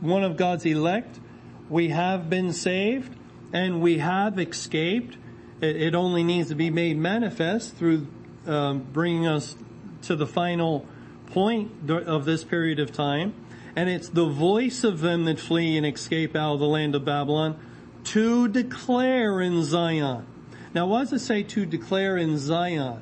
one 0.00 0.24
of 0.24 0.36
God's 0.36 0.66
elect, 0.66 1.20
we 1.68 1.90
have 1.90 2.28
been 2.28 2.52
saved 2.52 3.16
and 3.52 3.80
we 3.80 3.98
have 3.98 4.38
escaped. 4.38 5.16
It, 5.60 5.94
only 5.94 6.24
needs 6.24 6.48
to 6.48 6.56
be 6.56 6.70
made 6.70 6.96
manifest 6.96 7.76
through 7.76 8.08
um, 8.46 8.80
bringing 8.92 9.28
us 9.28 9.54
to 10.02 10.16
the 10.16 10.26
final 10.26 10.86
point 11.26 11.88
of 11.88 12.24
this 12.24 12.42
period 12.42 12.80
of 12.80 12.92
time. 12.92 13.34
And 13.76 13.88
it's 13.88 14.08
the 14.08 14.26
voice 14.26 14.82
of 14.82 15.00
them 15.00 15.24
that 15.26 15.38
flee 15.38 15.76
and 15.76 15.86
escape 15.86 16.34
out 16.34 16.54
of 16.54 16.60
the 16.60 16.66
land 16.66 16.94
of 16.94 17.04
Babylon 17.04 17.58
to 18.04 18.48
declare 18.48 19.40
in 19.40 19.62
Zion. 19.62 20.26
Now, 20.74 20.86
what 20.86 21.00
does 21.00 21.12
it 21.12 21.18
say 21.20 21.42
to 21.44 21.64
declare 21.64 22.16
in 22.16 22.38
Zion? 22.38 23.00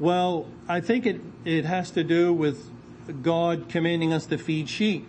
Well, 0.00 0.46
I 0.68 0.80
think 0.80 1.06
it, 1.06 1.20
it 1.44 1.64
has 1.64 1.90
to 1.92 2.04
do 2.04 2.32
with 2.32 2.70
God 3.22 3.68
commanding 3.68 4.12
us 4.12 4.26
to 4.26 4.38
feed 4.38 4.68
sheep. 4.68 5.06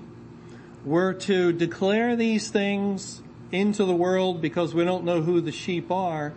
We're 0.83 1.13
to 1.13 1.53
declare 1.53 2.15
these 2.15 2.49
things 2.49 3.21
into 3.51 3.85
the 3.85 3.95
world 3.95 4.41
because 4.41 4.73
we 4.73 4.83
don't 4.83 5.03
know 5.03 5.21
who 5.21 5.41
the 5.41 5.51
sheep 5.51 5.91
are. 5.91 6.33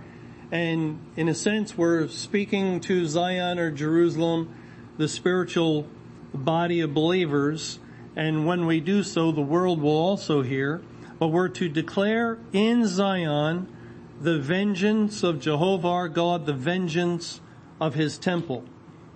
And 0.50 0.98
in 1.16 1.28
a 1.28 1.34
sense, 1.34 1.76
we're 1.76 2.08
speaking 2.08 2.80
to 2.80 3.06
Zion 3.06 3.58
or 3.58 3.70
Jerusalem, 3.70 4.54
the 4.98 5.08
spiritual 5.08 5.86
body 6.34 6.80
of 6.80 6.92
believers. 6.94 7.78
And 8.16 8.46
when 8.46 8.66
we 8.66 8.80
do 8.80 9.02
so, 9.02 9.32
the 9.32 9.40
world 9.40 9.80
will 9.80 9.90
also 9.90 10.42
hear. 10.42 10.82
But 11.18 11.28
we're 11.28 11.48
to 11.48 11.68
declare 11.68 12.38
in 12.52 12.86
Zion 12.86 13.74
the 14.20 14.38
vengeance 14.38 15.22
of 15.22 15.40
Jehovah 15.40 15.88
our 15.88 16.08
God, 16.08 16.46
the 16.46 16.52
vengeance 16.52 17.40
of 17.80 17.94
his 17.94 18.18
temple. 18.18 18.64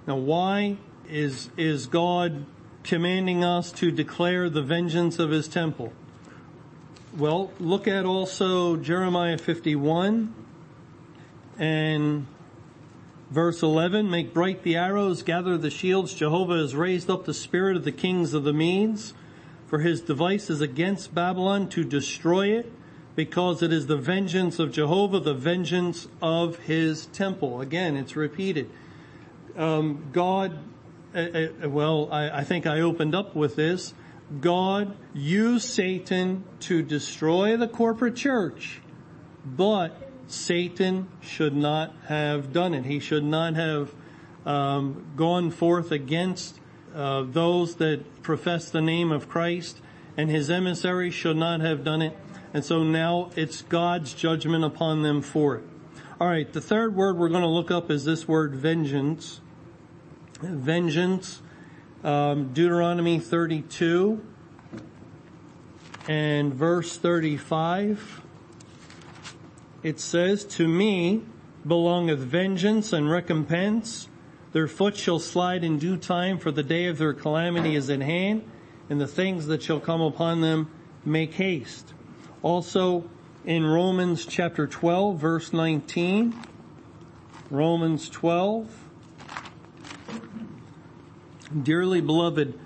Now 0.07 0.17
why 0.17 0.79
is, 1.09 1.51
is 1.57 1.87
God 1.87 2.47
commanding 2.83 3.45
us 3.45 3.73
to 3.73 3.91
declare 3.91 4.49
the 4.49 4.63
vengeance 4.63 5.19
of 5.19 5.31
his 5.31 5.49
temple? 5.49 5.93
Well, 7.17 7.51
look 7.59 7.89
at 7.89 8.05
also 8.05 8.77
Jeremiah 8.77 9.39
51 9.39 10.35
and 11.59 12.27
verse 13.31 13.63
11, 13.63 14.11
make 14.11 14.35
bright 14.35 14.63
the 14.65 14.77
arrows, 14.77 15.23
gather 15.23 15.57
the 15.57 15.71
shields. 15.71 16.13
Jehovah 16.13 16.59
has 16.59 16.75
raised 16.75 17.09
up 17.09 17.25
the 17.25 17.33
spirit 17.33 17.75
of 17.75 17.85
the 17.85 17.93
kings 17.93 18.35
of 18.35 18.45
the 18.45 18.53
Medes, 18.53 19.15
for 19.67 19.79
his 19.79 20.03
device 20.03 20.51
is 20.51 20.61
against 20.61 21.15
Babylon 21.15 21.71
to 21.71 21.85
destroy 21.85 22.49
it 22.49 22.71
because 23.15 23.63
it 23.63 23.73
is 23.73 23.87
the 23.87 23.97
vengeance 23.97 24.59
of 24.59 24.71
Jehovah, 24.71 25.19
the 25.19 25.33
vengeance 25.33 26.09
of 26.21 26.59
his 26.59 27.07
temple. 27.07 27.63
Again, 27.63 27.97
it's 27.97 28.15
repeated. 28.15 28.69
Um, 29.57 30.11
God, 30.13 30.59
uh, 31.15 31.19
uh, 31.19 31.71
well, 31.71 32.11
I, 32.13 32.41
I 32.41 32.45
think 32.45 32.67
I 32.67 32.81
opened 32.81 33.15
up 33.15 33.35
with 33.35 33.57
this. 33.57 33.95
God 34.41 34.97
used 35.15 35.69
Satan 35.69 36.45
to 36.61 36.83
destroy 36.83 37.57
the 37.57 37.69
corporate 37.69 38.17
church, 38.17 38.81
but 39.45 40.11
Satan 40.27 41.09
should 41.21 41.55
not 41.55 41.95
have 42.07 42.53
done 42.53 42.75
it. 42.75 42.85
He 42.85 42.99
should 42.99 43.25
not 43.25 43.55
have 43.55 43.95
um, 44.45 45.13
gone 45.17 45.51
forth 45.51 45.93
against 45.93 46.59
uh, 46.95 47.23
those 47.23 47.77
that 47.77 48.23
profess 48.23 48.71
the 48.71 48.81
name 48.81 49.13
of 49.13 49.29
Christ, 49.29 49.81
and 50.17 50.31
his 50.31 50.51
emissaries 50.51 51.15
should 51.15 51.37
not 51.37 51.61
have 51.61 51.85
done 51.85 52.03
it. 52.03 52.17
And 52.53 52.65
so 52.65 52.83
now 52.83 53.31
it's 53.37 53.63
God's 53.63 54.15
judgment 54.15 54.65
upon 54.65 55.03
them 55.03 55.23
for 55.23 55.57
it. 55.57 55.65
All 56.21 56.27
right, 56.27 56.51
the 56.51 56.61
third 56.61 56.97
word 56.97 57.19
we're 57.19 57.29
going 57.29 57.43
to 57.43 57.49
look 57.49 57.71
up 57.71 57.91
is 57.91 58.05
this 58.05 58.27
word 58.27 58.55
vengeance. 58.55 59.41
Vengeance, 60.41 61.43
um, 62.05 62.53
Deuteronomy 62.53 63.19
32 63.19 64.25
and 66.09 66.55
verse 66.55 66.97
35. 66.97 68.23
It 69.83 70.01
says, 70.01 70.45
To 70.45 70.69
me 70.69 71.23
belongeth 71.67 72.19
vengeance 72.19 72.93
and 72.93 73.11
recompense. 73.11 74.09
Their 74.53 74.69
foot 74.69 74.97
shall 74.97 75.19
slide 75.19 75.65
in 75.65 75.79
due 75.79 75.97
time, 75.97 76.39
for 76.39 76.51
the 76.51 76.63
day 76.63 76.87
of 76.87 76.99
their 76.99 77.13
calamity 77.13 77.75
is 77.75 77.91
at 77.91 78.01
hand, 78.01 78.45
and 78.89 79.01
the 79.01 79.07
things 79.07 79.47
that 79.47 79.63
shall 79.63 79.81
come 79.81 80.01
upon 80.01 80.41
them 80.41 80.71
make 81.05 81.35
haste. 81.35 81.93
Also 82.43 83.09
in 83.45 83.65
Romans 83.65 84.25
chapter 84.27 84.67
12 84.67 85.19
verse 85.19 85.53
19, 85.53 86.35
Romans 87.51 88.09
12, 88.09 88.86
Dearly 91.63 92.01
beloved, 92.01 92.59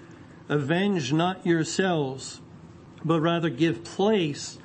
avenge 0.48 1.12
not 1.12 1.46
yourselves, 1.46 2.40
but 3.04 3.20
rather 3.20 3.50
give 3.50 3.84
place 3.84 4.58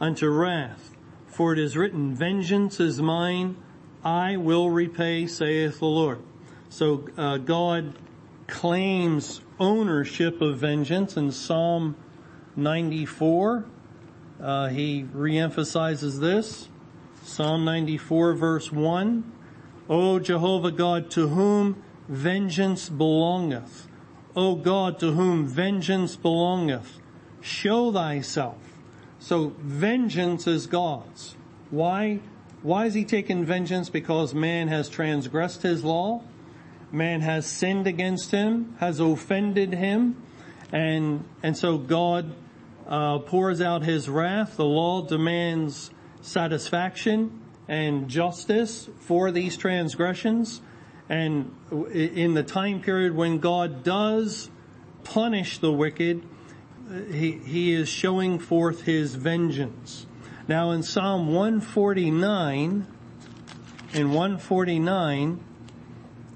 unto 0.00 0.28
wrath. 0.28 0.90
For 1.26 1.52
it 1.52 1.58
is 1.58 1.76
written, 1.76 2.14
vengeance 2.14 2.80
is 2.80 3.00
mine, 3.00 3.56
I 4.04 4.36
will 4.36 4.70
repay, 4.70 5.26
saith 5.26 5.78
the 5.78 5.86
Lord. 5.86 6.20
So 6.68 7.08
uh, 7.16 7.38
God 7.38 7.94
claims 8.46 9.40
ownership 9.60 10.40
of 10.40 10.58
vengeance 10.58 11.16
in 11.16 11.32
Psalm 11.32 11.96
94 12.56 13.66
uh, 14.40 14.68
he 14.68 15.04
reemphasizes 15.04 16.20
this. 16.20 16.68
Psalm 17.24 17.64
94 17.64 18.34
verse 18.34 18.72
1. 18.72 19.32
O 19.88 20.18
Jehovah 20.18 20.70
God, 20.70 21.10
to 21.12 21.28
whom 21.28 21.82
vengeance 22.08 22.88
belongeth. 22.88 23.86
O 24.34 24.54
God, 24.54 24.98
to 25.00 25.12
whom 25.12 25.46
vengeance 25.46 26.16
belongeth. 26.16 26.98
Show 27.40 27.92
thyself. 27.92 28.58
So 29.18 29.52
vengeance 29.58 30.46
is 30.46 30.66
God's. 30.66 31.36
Why? 31.70 32.20
Why 32.62 32.86
is 32.86 32.94
he 32.94 33.04
taking 33.04 33.44
vengeance? 33.44 33.90
Because 33.90 34.34
man 34.34 34.68
has 34.68 34.88
transgressed 34.88 35.62
his 35.62 35.84
law. 35.84 36.22
Man 36.90 37.20
has 37.20 37.46
sinned 37.46 37.86
against 37.86 38.30
him, 38.30 38.74
has 38.80 38.98
offended 38.98 39.74
him, 39.74 40.22
and, 40.72 41.24
and 41.42 41.54
so 41.54 41.76
God 41.76 42.34
uh, 42.86 43.18
pours 43.18 43.60
out 43.60 43.82
his 43.82 44.08
wrath. 44.08 44.56
The 44.56 44.64
law 44.64 45.02
demands 45.02 45.90
satisfaction 46.22 47.42
and 47.68 48.08
justice 48.08 48.88
for 49.00 49.30
these 49.30 49.58
transgressions. 49.58 50.62
And 51.08 51.54
in 51.92 52.34
the 52.34 52.42
time 52.42 52.80
period 52.80 53.14
when 53.14 53.38
God 53.38 53.82
does 53.82 54.50
punish 55.04 55.58
the 55.58 55.72
wicked, 55.72 56.22
he, 57.10 57.32
he 57.32 57.72
is 57.72 57.88
showing 57.88 58.38
forth 58.38 58.82
his 58.82 59.14
vengeance. 59.14 60.06
Now 60.46 60.70
in 60.70 60.82
Psalm 60.82 61.32
149, 61.32 62.86
in 63.94 64.12
149, 64.12 65.44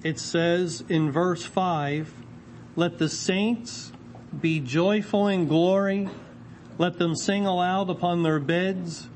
it 0.03 0.19
says 0.19 0.85
in 0.89 1.11
verse 1.11 1.45
5, 1.45 2.13
let 2.77 2.99
the 2.99 3.09
saints 3.09 3.93
be 4.41 4.61
joyful 4.61 5.29
in 5.29 5.47
glory 5.47 6.09
let 6.79 6.99
them 6.99 7.15
sing 7.15 7.47
aloud 7.47 7.91
upon 7.91 8.23
their 8.23 8.41
beds. 8.41 9.09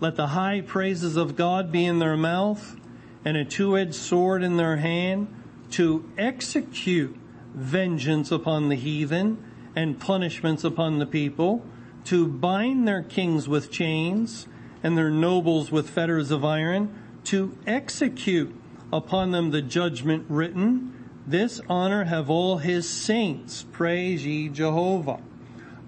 Let 0.00 0.16
the 0.16 0.28
high 0.28 0.60
praises 0.60 1.16
of 1.16 1.36
God 1.36 1.70
be 1.70 1.84
in 1.84 1.98
their 1.98 2.16
mouth 2.16 2.76
and 3.24 3.36
a 3.36 3.44
two-edged 3.44 3.94
sword 3.94 4.42
in 4.42 4.56
their 4.56 4.76
hand 4.76 5.28
to 5.70 6.10
execute 6.18 7.16
vengeance 7.54 8.30
upon 8.30 8.68
the 8.68 8.76
heathen 8.76 9.42
and 9.74 9.98
punishments 9.98 10.64
upon 10.64 10.98
the 10.98 11.06
people, 11.06 11.64
to 12.04 12.26
bind 12.26 12.86
their 12.86 13.02
kings 13.02 13.48
with 13.48 13.70
chains 13.70 14.46
and 14.82 14.98
their 14.98 15.10
nobles 15.10 15.70
with 15.70 15.88
fetters 15.88 16.30
of 16.30 16.44
iron, 16.44 16.92
to 17.24 17.56
execute 17.66 18.54
upon 18.92 19.30
them 19.30 19.50
the 19.50 19.62
judgment 19.62 20.26
written. 20.28 21.08
This 21.26 21.60
honor 21.68 22.04
have 22.04 22.28
all 22.28 22.58
his 22.58 22.88
saints. 22.88 23.64
Praise 23.72 24.26
ye 24.26 24.48
Jehovah. 24.48 25.20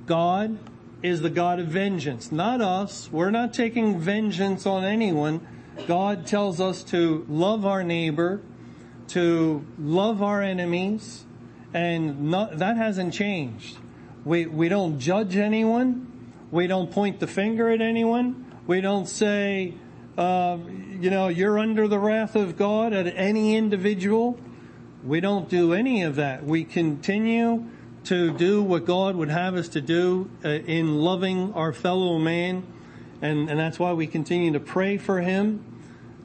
God 0.06 0.58
is 1.02 1.20
the 1.20 1.30
God 1.30 1.58
of 1.58 1.66
vengeance, 1.66 2.32
not 2.32 2.60
us. 2.60 3.10
We're 3.12 3.30
not 3.30 3.52
taking 3.52 3.98
vengeance 3.98 4.64
on 4.64 4.84
anyone. 4.84 5.46
God 5.86 6.26
tells 6.26 6.60
us 6.60 6.82
to 6.84 7.26
love 7.28 7.66
our 7.66 7.82
neighbor, 7.82 8.40
to 9.08 9.64
love 9.78 10.22
our 10.22 10.42
enemies, 10.42 11.24
and 11.72 12.30
not, 12.30 12.58
that 12.58 12.76
hasn't 12.76 13.12
changed. 13.12 13.76
We, 14.24 14.46
we 14.46 14.68
don't 14.68 14.98
judge 14.98 15.36
anyone. 15.36 16.32
We 16.50 16.66
don't 16.66 16.90
point 16.90 17.20
the 17.20 17.26
finger 17.26 17.68
at 17.68 17.80
anyone. 17.80 18.46
We 18.66 18.80
don't 18.80 19.06
say, 19.06 19.74
uh, 20.16 20.58
you 21.00 21.10
know, 21.10 21.28
you're 21.28 21.58
under 21.58 21.88
the 21.88 21.98
wrath 21.98 22.36
of 22.36 22.56
God 22.56 22.92
at 22.92 23.06
any 23.16 23.56
individual. 23.56 24.38
We 25.04 25.20
don't 25.20 25.48
do 25.48 25.74
any 25.74 26.02
of 26.02 26.14
that. 26.16 26.44
We 26.44 26.64
continue 26.64 27.66
to 28.04 28.32
do 28.32 28.62
what 28.62 28.84
God 28.84 29.16
would 29.16 29.30
have 29.30 29.54
us 29.54 29.68
to 29.70 29.80
do 29.80 30.30
uh, 30.44 30.48
in 30.48 30.98
loving 30.98 31.52
our 31.54 31.72
fellow 31.72 32.18
man. 32.18 32.66
And, 33.24 33.48
and 33.48 33.58
that's 33.58 33.78
why 33.78 33.94
we 33.94 34.06
continue 34.06 34.52
to 34.52 34.60
pray 34.60 34.98
for 34.98 35.18
him 35.18 35.64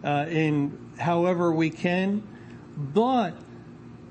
uh, 0.04 0.26
in 0.28 0.92
however 1.00 1.50
we 1.50 1.70
can. 1.70 2.28
But 2.76 3.36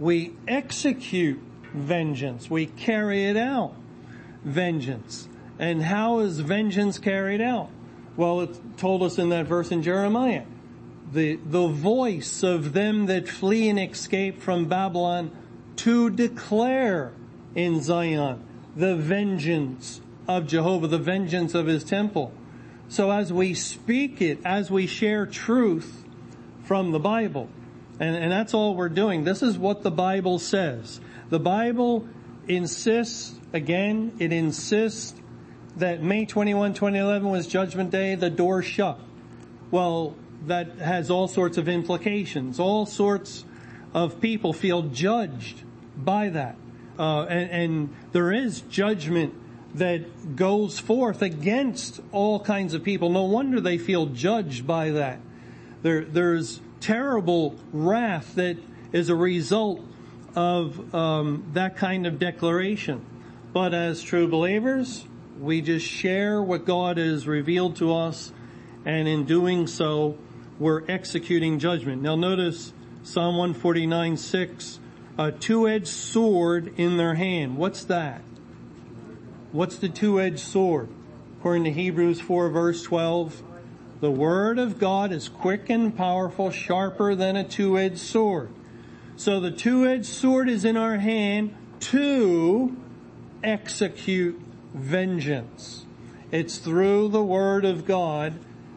we 0.00 0.32
execute 0.48 1.38
vengeance. 1.74 2.48
We 2.48 2.64
carry 2.64 3.26
it 3.26 3.36
out. 3.36 3.74
Vengeance. 4.42 5.28
And 5.58 5.82
how 5.82 6.20
is 6.20 6.40
vengeance 6.40 6.98
carried 6.98 7.42
out? 7.42 7.68
Well, 8.16 8.40
it 8.40 8.78
told 8.78 9.02
us 9.02 9.18
in 9.18 9.28
that 9.28 9.44
verse 9.44 9.70
in 9.70 9.82
Jeremiah. 9.82 10.44
The, 11.12 11.36
the 11.36 11.68
voice 11.68 12.42
of 12.42 12.72
them 12.72 13.04
that 13.04 13.28
flee 13.28 13.68
and 13.68 13.78
escape 13.78 14.40
from 14.40 14.64
Babylon 14.64 15.30
to 15.76 16.08
declare 16.08 17.12
in 17.54 17.82
Zion 17.82 18.42
the 18.74 18.96
vengeance 18.96 20.00
of 20.26 20.46
Jehovah, 20.46 20.86
the 20.86 20.96
vengeance 20.96 21.54
of 21.54 21.66
his 21.66 21.84
temple. 21.84 22.32
So 22.88 23.10
as 23.10 23.32
we 23.32 23.54
speak 23.54 24.22
it, 24.22 24.40
as 24.44 24.70
we 24.70 24.86
share 24.86 25.26
truth 25.26 26.04
from 26.64 26.92
the 26.92 26.98
Bible, 26.98 27.48
and, 28.00 28.16
and 28.16 28.32
that's 28.32 28.54
all 28.54 28.74
we're 28.74 28.88
doing. 28.88 29.24
This 29.24 29.42
is 29.42 29.58
what 29.58 29.82
the 29.82 29.90
Bible 29.90 30.38
says. 30.38 31.00
The 31.28 31.40
Bible 31.40 32.08
insists, 32.46 33.38
again, 33.52 34.12
it 34.18 34.32
insists 34.32 35.14
that 35.76 36.02
May 36.02 36.24
21, 36.24 36.74
2011 36.74 37.28
was 37.28 37.46
Judgment 37.46 37.90
Day, 37.90 38.14
the 38.14 38.30
door 38.30 38.62
shut. 38.62 38.98
Well, 39.70 40.16
that 40.46 40.78
has 40.78 41.10
all 41.10 41.28
sorts 41.28 41.58
of 41.58 41.68
implications. 41.68 42.58
All 42.58 42.86
sorts 42.86 43.44
of 43.92 44.20
people 44.20 44.52
feel 44.52 44.82
judged 44.82 45.62
by 45.96 46.30
that. 46.30 46.56
Uh, 46.98 47.24
and, 47.24 47.50
and 47.50 47.96
there 48.12 48.32
is 48.32 48.62
judgment 48.62 49.34
that 49.78 50.36
goes 50.36 50.78
forth 50.78 51.22
against 51.22 52.00
all 52.12 52.40
kinds 52.40 52.74
of 52.74 52.84
people. 52.84 53.10
No 53.10 53.24
wonder 53.24 53.60
they 53.60 53.78
feel 53.78 54.06
judged 54.06 54.66
by 54.66 54.90
that. 54.90 55.20
There, 55.82 56.04
there's 56.04 56.60
terrible 56.80 57.56
wrath 57.72 58.34
that 58.36 58.56
is 58.92 59.08
a 59.08 59.14
result 59.14 59.80
of 60.34 60.94
um, 60.94 61.50
that 61.54 61.76
kind 61.76 62.06
of 62.06 62.18
declaration. 62.18 63.04
But 63.52 63.74
as 63.74 64.02
true 64.02 64.28
believers, 64.28 65.04
we 65.40 65.60
just 65.60 65.86
share 65.86 66.42
what 66.42 66.64
God 66.64 66.98
has 66.98 67.26
revealed 67.26 67.76
to 67.76 67.94
us, 67.94 68.32
and 68.84 69.08
in 69.08 69.24
doing 69.24 69.66
so, 69.66 70.18
we're 70.58 70.82
executing 70.88 71.58
judgment. 71.58 72.02
Now 72.02 72.16
notice 72.16 72.72
Psalm 73.02 73.36
149, 73.36 74.16
6, 74.16 74.80
a 75.18 75.32
two-edged 75.32 75.86
sword 75.86 76.74
in 76.78 76.96
their 76.96 77.14
hand. 77.14 77.56
What's 77.56 77.84
that? 77.84 78.22
What's 79.58 79.78
the 79.78 79.88
two-edged 79.88 80.38
sword? 80.38 80.88
According 81.40 81.64
to 81.64 81.72
Hebrews 81.72 82.20
4 82.20 82.48
verse 82.50 82.80
12, 82.84 83.42
the 83.98 84.08
word 84.08 84.56
of 84.56 84.78
God 84.78 85.10
is 85.10 85.28
quick 85.28 85.68
and 85.68 85.96
powerful, 85.96 86.52
sharper 86.52 87.16
than 87.16 87.34
a 87.34 87.42
two-edged 87.42 87.98
sword. 87.98 88.50
So 89.16 89.40
the 89.40 89.50
two-edged 89.50 90.06
sword 90.06 90.48
is 90.48 90.64
in 90.64 90.76
our 90.76 90.98
hand 90.98 91.56
to 91.80 92.76
execute 93.42 94.40
vengeance. 94.74 95.86
It's 96.30 96.58
through 96.58 97.08
the 97.08 97.24
word 97.24 97.64
of 97.64 97.84
God 97.84 98.34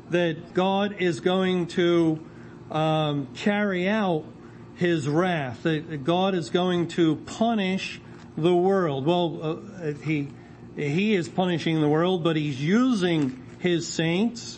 that 0.10 0.56
God 0.56 0.96
is 0.98 1.20
going 1.20 1.68
to 1.68 2.26
um, 2.72 3.28
carry 3.36 3.88
out 3.88 4.26
his 4.74 5.08
wrath. 5.08 5.62
That 5.62 6.04
God 6.04 6.34
is 6.34 6.50
going 6.50 6.88
to 6.88 7.18
punish 7.18 8.02
the 8.36 8.56
world. 8.56 9.06
Well, 9.06 9.62
uh, 9.80 9.94
he 10.04 10.30
he 10.76 11.16
is 11.16 11.30
punishing 11.30 11.82
the 11.82 11.90
world, 11.90 12.24
but 12.24 12.36
he's 12.36 12.62
using 12.62 13.44
his 13.60 13.88
saints 13.88 14.58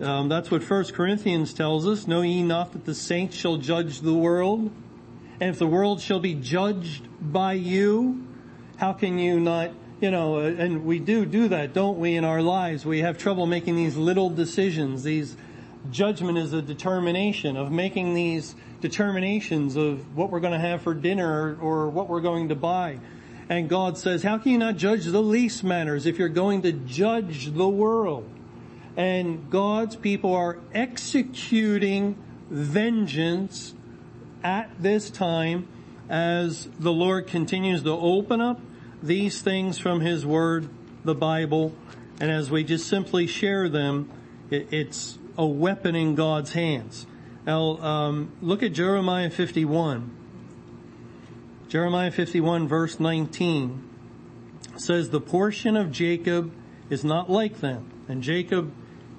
um, 0.00 0.28
that's 0.28 0.50
what 0.50 0.62
First 0.62 0.92
Corinthians 0.94 1.52
tells 1.54 1.86
us. 1.86 2.06
Know 2.06 2.22
ye 2.22 2.42
not 2.42 2.72
that 2.72 2.84
the 2.84 2.94
saints 2.94 3.36
shall 3.36 3.56
judge 3.56 4.00
the 4.00 4.14
world? 4.14 4.72
And 5.40 5.50
if 5.50 5.58
the 5.58 5.66
world 5.66 6.00
shall 6.00 6.18
be 6.18 6.34
judged 6.34 7.06
by 7.20 7.52
you, 7.52 8.26
how 8.76 8.92
can 8.92 9.18
you 9.18 9.38
not, 9.38 9.70
you 10.00 10.10
know, 10.10 10.40
uh, 10.40 10.42
and 10.42 10.84
we 10.84 10.98
do 10.98 11.24
do 11.24 11.48
that, 11.48 11.74
don't 11.74 11.98
we, 11.98 12.16
in 12.16 12.24
our 12.24 12.42
lives? 12.42 12.84
We 12.84 13.00
have 13.00 13.18
trouble 13.18 13.46
making 13.46 13.76
these 13.76 13.96
little 13.96 14.30
decisions. 14.30 15.04
These 15.04 15.36
judgment 15.90 16.38
is 16.38 16.52
a 16.52 16.62
determination 16.62 17.56
of 17.56 17.70
making 17.70 18.14
these 18.14 18.56
determinations 18.80 19.76
of 19.76 20.16
what 20.16 20.30
we're 20.30 20.40
going 20.40 20.52
to 20.52 20.58
have 20.58 20.82
for 20.82 20.94
dinner 20.94 21.56
or 21.60 21.88
what 21.88 22.08
we're 22.08 22.20
going 22.20 22.48
to 22.48 22.56
buy. 22.56 22.98
And 23.48 23.68
God 23.68 23.98
says, 23.98 24.22
how 24.22 24.38
can 24.38 24.52
you 24.52 24.58
not 24.58 24.76
judge 24.76 25.04
the 25.04 25.22
least 25.22 25.64
matters 25.64 26.06
if 26.06 26.18
you're 26.18 26.28
going 26.28 26.62
to 26.62 26.72
judge 26.72 27.52
the 27.52 27.68
world? 27.68 28.28
and 28.96 29.50
God's 29.50 29.96
people 29.96 30.34
are 30.34 30.58
executing 30.72 32.16
vengeance 32.48 33.74
at 34.42 34.70
this 34.80 35.10
time 35.10 35.68
as 36.08 36.68
the 36.78 36.92
Lord 36.92 37.26
continues 37.26 37.82
to 37.82 37.90
open 37.90 38.40
up 38.40 38.60
these 39.02 39.42
things 39.42 39.78
from 39.78 40.00
His 40.00 40.24
Word, 40.24 40.68
the 41.04 41.14
Bible, 41.14 41.74
and 42.20 42.30
as 42.30 42.50
we 42.50 42.62
just 42.62 42.86
simply 42.86 43.26
share 43.26 43.68
them, 43.68 44.10
it's 44.50 45.18
a 45.36 45.46
weapon 45.46 45.96
in 45.96 46.14
God's 46.14 46.52
hands. 46.52 47.06
Now, 47.46 47.78
um, 47.78 48.32
look 48.40 48.62
at 48.62 48.72
Jeremiah 48.72 49.30
51. 49.30 50.23
Jeremiah 51.74 52.12
51 52.12 52.68
verse 52.68 53.00
19 53.00 53.82
says, 54.76 55.10
the 55.10 55.20
portion 55.20 55.76
of 55.76 55.90
Jacob 55.90 56.54
is 56.88 57.04
not 57.04 57.28
like 57.28 57.58
them. 57.58 57.90
And 58.06 58.22
Jacob 58.22 58.72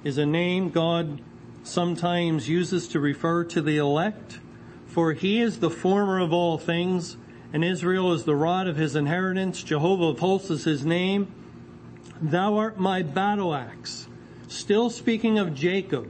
is 0.05 0.17
a 0.17 0.25
name 0.25 0.69
God 0.69 1.19
sometimes 1.63 2.47
uses 2.47 2.87
to 2.87 3.01
refer 3.01 3.43
to 3.43 3.61
the 3.61 3.75
elect. 3.75 4.39
For 4.87 5.11
he 5.11 5.41
is 5.41 5.59
the 5.59 5.69
former 5.69 6.17
of 6.21 6.31
all 6.31 6.57
things, 6.57 7.17
and 7.51 7.61
Israel 7.61 8.13
is 8.13 8.23
the 8.23 8.37
rod 8.37 8.69
of 8.69 8.77
his 8.77 8.95
inheritance. 8.95 9.61
Jehovah 9.61 10.05
of 10.05 10.19
hosts 10.19 10.49
is 10.49 10.63
his 10.63 10.85
name. 10.85 11.27
Thou 12.21 12.55
art 12.55 12.79
my 12.79 13.01
battle 13.01 13.53
axe. 13.53 14.07
Still 14.47 14.89
speaking 14.89 15.37
of 15.37 15.55
Jacob, 15.55 16.09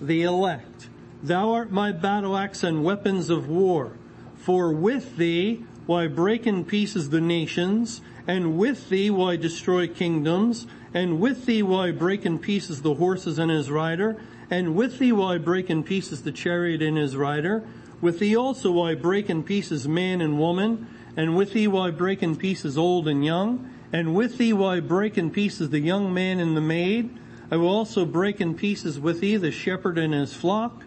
the 0.00 0.22
elect. 0.22 0.88
Thou 1.22 1.52
art 1.52 1.70
my 1.70 1.92
battle 1.92 2.34
axe 2.34 2.62
and 2.62 2.82
weapons 2.82 3.28
of 3.28 3.46
war. 3.46 3.92
For 4.38 4.72
with 4.72 5.18
thee 5.18 5.66
I 5.92 6.06
break 6.06 6.46
in 6.46 6.64
pieces 6.64 7.10
the 7.10 7.20
nations, 7.20 8.00
and 8.26 8.56
with 8.56 8.88
thee 8.88 9.10
I 9.10 9.36
destroy 9.36 9.88
kingdoms, 9.88 10.66
and 10.94 11.20
with 11.20 11.46
thee 11.46 11.62
I 11.62 11.90
break 11.90 12.24
in 12.24 12.38
pieces 12.38 12.82
the 12.82 12.94
horses 12.94 13.38
and 13.38 13.50
his 13.50 13.70
rider, 13.70 14.16
and 14.50 14.74
with 14.74 14.98
thee 14.98 15.12
I 15.12 15.38
break 15.38 15.70
in 15.70 15.82
pieces 15.82 16.22
the 16.22 16.32
chariot 16.32 16.82
and 16.82 16.96
his 16.96 17.16
rider. 17.16 17.64
With 18.00 18.18
thee 18.18 18.36
also 18.36 18.82
I 18.82 18.94
break 18.94 19.30
in 19.30 19.42
pieces 19.42 19.86
man 19.86 20.20
and 20.20 20.38
woman, 20.38 20.86
and 21.16 21.36
with 21.36 21.52
thee 21.52 21.68
I 21.68 21.90
break 21.90 22.22
in 22.22 22.36
pieces 22.36 22.76
old 22.76 23.06
and 23.08 23.24
young, 23.24 23.70
and 23.92 24.14
with 24.14 24.38
thee 24.38 24.52
I 24.52 24.80
break 24.80 25.18
in 25.18 25.30
pieces 25.30 25.70
the 25.70 25.80
young 25.80 26.12
man 26.12 26.40
and 26.40 26.56
the 26.56 26.60
maid. 26.60 27.10
I 27.50 27.56
will 27.56 27.68
also 27.68 28.04
break 28.06 28.40
in 28.40 28.54
pieces 28.54 28.98
with 28.98 29.20
thee 29.20 29.36
the 29.36 29.50
shepherd 29.50 29.98
and 29.98 30.14
his 30.14 30.32
flock, 30.32 30.84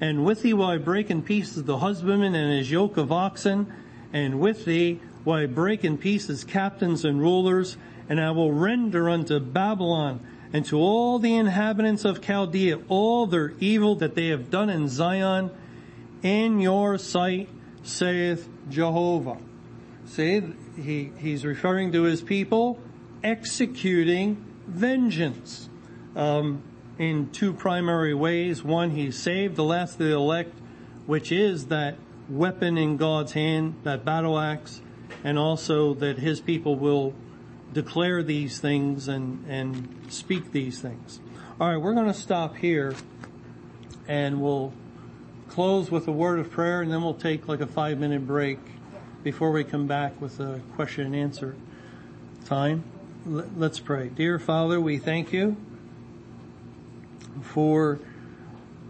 and 0.00 0.24
with 0.24 0.42
thee 0.42 0.52
will 0.52 0.66
I 0.66 0.78
break 0.78 1.10
in 1.10 1.22
pieces 1.22 1.64
the 1.64 1.78
husbandman 1.78 2.34
and 2.34 2.58
his 2.58 2.70
yoke 2.70 2.96
of 2.96 3.12
oxen, 3.12 3.72
and 4.12 4.40
with 4.40 4.64
thee 4.64 5.00
will 5.24 5.34
I 5.34 5.46
break 5.46 5.84
in 5.84 5.98
pieces 5.98 6.44
captains 6.44 7.04
and 7.04 7.20
rulers, 7.20 7.76
and 8.08 8.20
I 8.20 8.30
will 8.30 8.52
render 8.52 9.08
unto 9.08 9.38
Babylon 9.38 10.20
and 10.52 10.64
to 10.66 10.78
all 10.78 11.18
the 11.18 11.34
inhabitants 11.34 12.04
of 12.04 12.22
Chaldea 12.22 12.80
all 12.88 13.26
their 13.26 13.52
evil 13.60 13.96
that 13.96 14.14
they 14.14 14.28
have 14.28 14.50
done 14.50 14.70
in 14.70 14.88
Zion 14.88 15.50
in 16.22 16.60
your 16.60 16.98
sight, 16.98 17.48
saith 17.82 18.48
Jehovah. 18.70 19.38
See, 20.06 20.42
he, 20.76 21.12
he's 21.18 21.44
referring 21.44 21.92
to 21.92 22.02
his 22.02 22.22
people 22.22 22.80
executing 23.22 24.44
vengeance 24.66 25.68
um, 26.16 26.62
in 26.98 27.30
two 27.30 27.52
primary 27.52 28.14
ways. 28.14 28.62
One, 28.62 28.90
he 28.90 29.10
saved 29.10 29.56
the 29.56 29.64
last 29.64 29.92
of 29.92 29.98
the 29.98 30.12
elect, 30.12 30.54
which 31.06 31.30
is 31.30 31.66
that 31.66 31.96
weapon 32.28 32.76
in 32.76 32.96
God's 32.96 33.32
hand, 33.32 33.76
that 33.84 34.04
battle 34.04 34.38
axe, 34.38 34.80
and 35.24 35.38
also 35.38 35.94
that 35.94 36.18
his 36.18 36.40
people 36.40 36.76
will 36.76 37.14
declare 37.72 38.22
these 38.22 38.60
things 38.60 39.08
and, 39.08 39.44
and 39.48 40.06
speak 40.08 40.52
these 40.52 40.80
things. 40.80 41.20
All 41.60 41.68
right, 41.68 41.76
we're 41.76 41.94
going 41.94 42.06
to 42.06 42.14
stop 42.14 42.56
here 42.56 42.94
and 44.06 44.40
we'll 44.40 44.72
close 45.48 45.90
with 45.90 46.06
a 46.08 46.12
word 46.12 46.38
of 46.38 46.50
prayer 46.50 46.82
and 46.82 46.92
then 46.92 47.02
we'll 47.02 47.14
take 47.14 47.48
like 47.48 47.60
a 47.60 47.66
five 47.66 47.98
minute 47.98 48.26
break 48.26 48.58
before 49.22 49.50
we 49.50 49.64
come 49.64 49.86
back 49.86 50.18
with 50.20 50.40
a 50.40 50.60
question 50.76 51.06
and 51.06 51.16
answer 51.16 51.56
time. 52.44 52.84
Let's 53.26 53.80
pray. 53.80 54.08
Dear 54.08 54.38
Father, 54.38 54.80
we 54.80 54.98
thank 54.98 55.32
you 55.32 55.56
for 57.42 57.98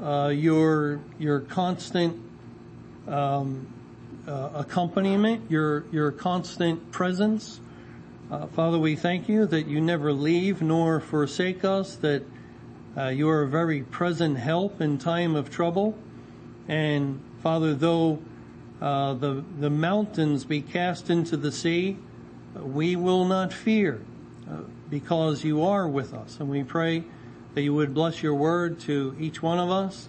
uh, 0.01 0.28
your 0.28 1.01
your 1.18 1.41
constant 1.41 2.27
um, 3.09 3.66
uh, 4.26 4.50
accompaniment, 4.54 5.50
your 5.50 5.84
your 5.90 6.12
constant 6.12 6.92
presence. 6.92 7.61
Uh, 8.30 8.46
Father, 8.46 8.78
we 8.78 8.94
thank 8.94 9.28
you 9.28 9.46
that 9.46 9.66
you 9.66 9.80
never 9.80 10.12
leave 10.12 10.61
nor 10.61 11.00
forsake 11.00 11.64
us, 11.64 11.96
that 11.96 12.22
uh, 12.96 13.09
you 13.09 13.28
are 13.28 13.42
a 13.42 13.48
very 13.48 13.82
present 13.82 14.36
help 14.36 14.80
in 14.80 14.98
time 14.98 15.34
of 15.34 15.50
trouble. 15.50 15.96
And 16.68 17.22
Father, 17.42 17.74
though 17.74 18.18
uh, 18.82 19.14
the, 19.14 19.44
the 19.59 19.70
mountains 19.70 20.44
be 20.44 20.61
cast 20.61 21.09
into 21.09 21.36
the 21.36 21.50
sea, 21.50 21.96
we 22.54 22.96
will 22.96 23.24
not 23.24 23.52
fear 23.52 24.02
uh, 24.50 24.59
because 24.90 25.42
you 25.42 25.64
are 25.64 25.88
with 25.88 26.12
us. 26.12 26.38
And 26.38 26.50
we 26.50 26.64
pray 26.64 27.04
that 27.54 27.62
you 27.62 27.72
would 27.74 27.94
bless 27.94 28.22
your 28.22 28.34
word 28.34 28.78
to 28.80 29.16
each 29.18 29.42
one 29.42 29.59
of 29.59 29.70
us. 29.70 30.09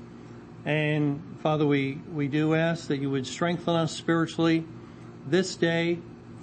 And 0.69 1.19
Father, 1.41 1.65
we, 1.65 1.97
we 2.13 2.27
do 2.27 2.53
ask 2.53 2.89
that 2.89 2.97
you 2.97 3.09
would 3.09 3.25
strengthen 3.25 3.75
us 3.75 3.91
spiritually 3.91 4.65
this 5.25 5.55
day 5.55 5.97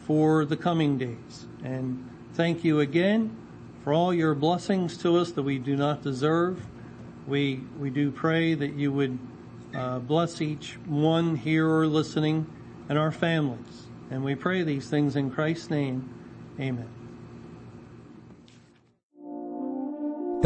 for 0.04 0.44
the 0.44 0.56
coming 0.56 0.98
days. 0.98 1.46
And 1.62 2.10
thank 2.34 2.64
you 2.64 2.80
again 2.80 3.36
for 3.84 3.92
all 3.92 4.12
your 4.12 4.34
blessings 4.34 4.96
to 4.98 5.16
us 5.18 5.30
that 5.30 5.44
we 5.44 5.60
do 5.60 5.76
not 5.76 6.02
deserve. 6.02 6.60
We, 7.28 7.60
we 7.78 7.90
do 7.90 8.10
pray 8.10 8.54
that 8.54 8.74
you 8.74 8.90
would 8.90 9.16
uh, 9.72 10.00
bless 10.00 10.40
each 10.40 10.76
one 10.86 11.36
here 11.36 11.70
or 11.70 11.86
listening 11.86 12.46
and 12.88 12.98
our 12.98 13.12
families. 13.12 13.86
And 14.10 14.24
we 14.24 14.34
pray 14.34 14.64
these 14.64 14.90
things 14.90 15.14
in 15.14 15.30
Christ's 15.30 15.70
name. 15.70 16.12
Amen. 16.58 16.95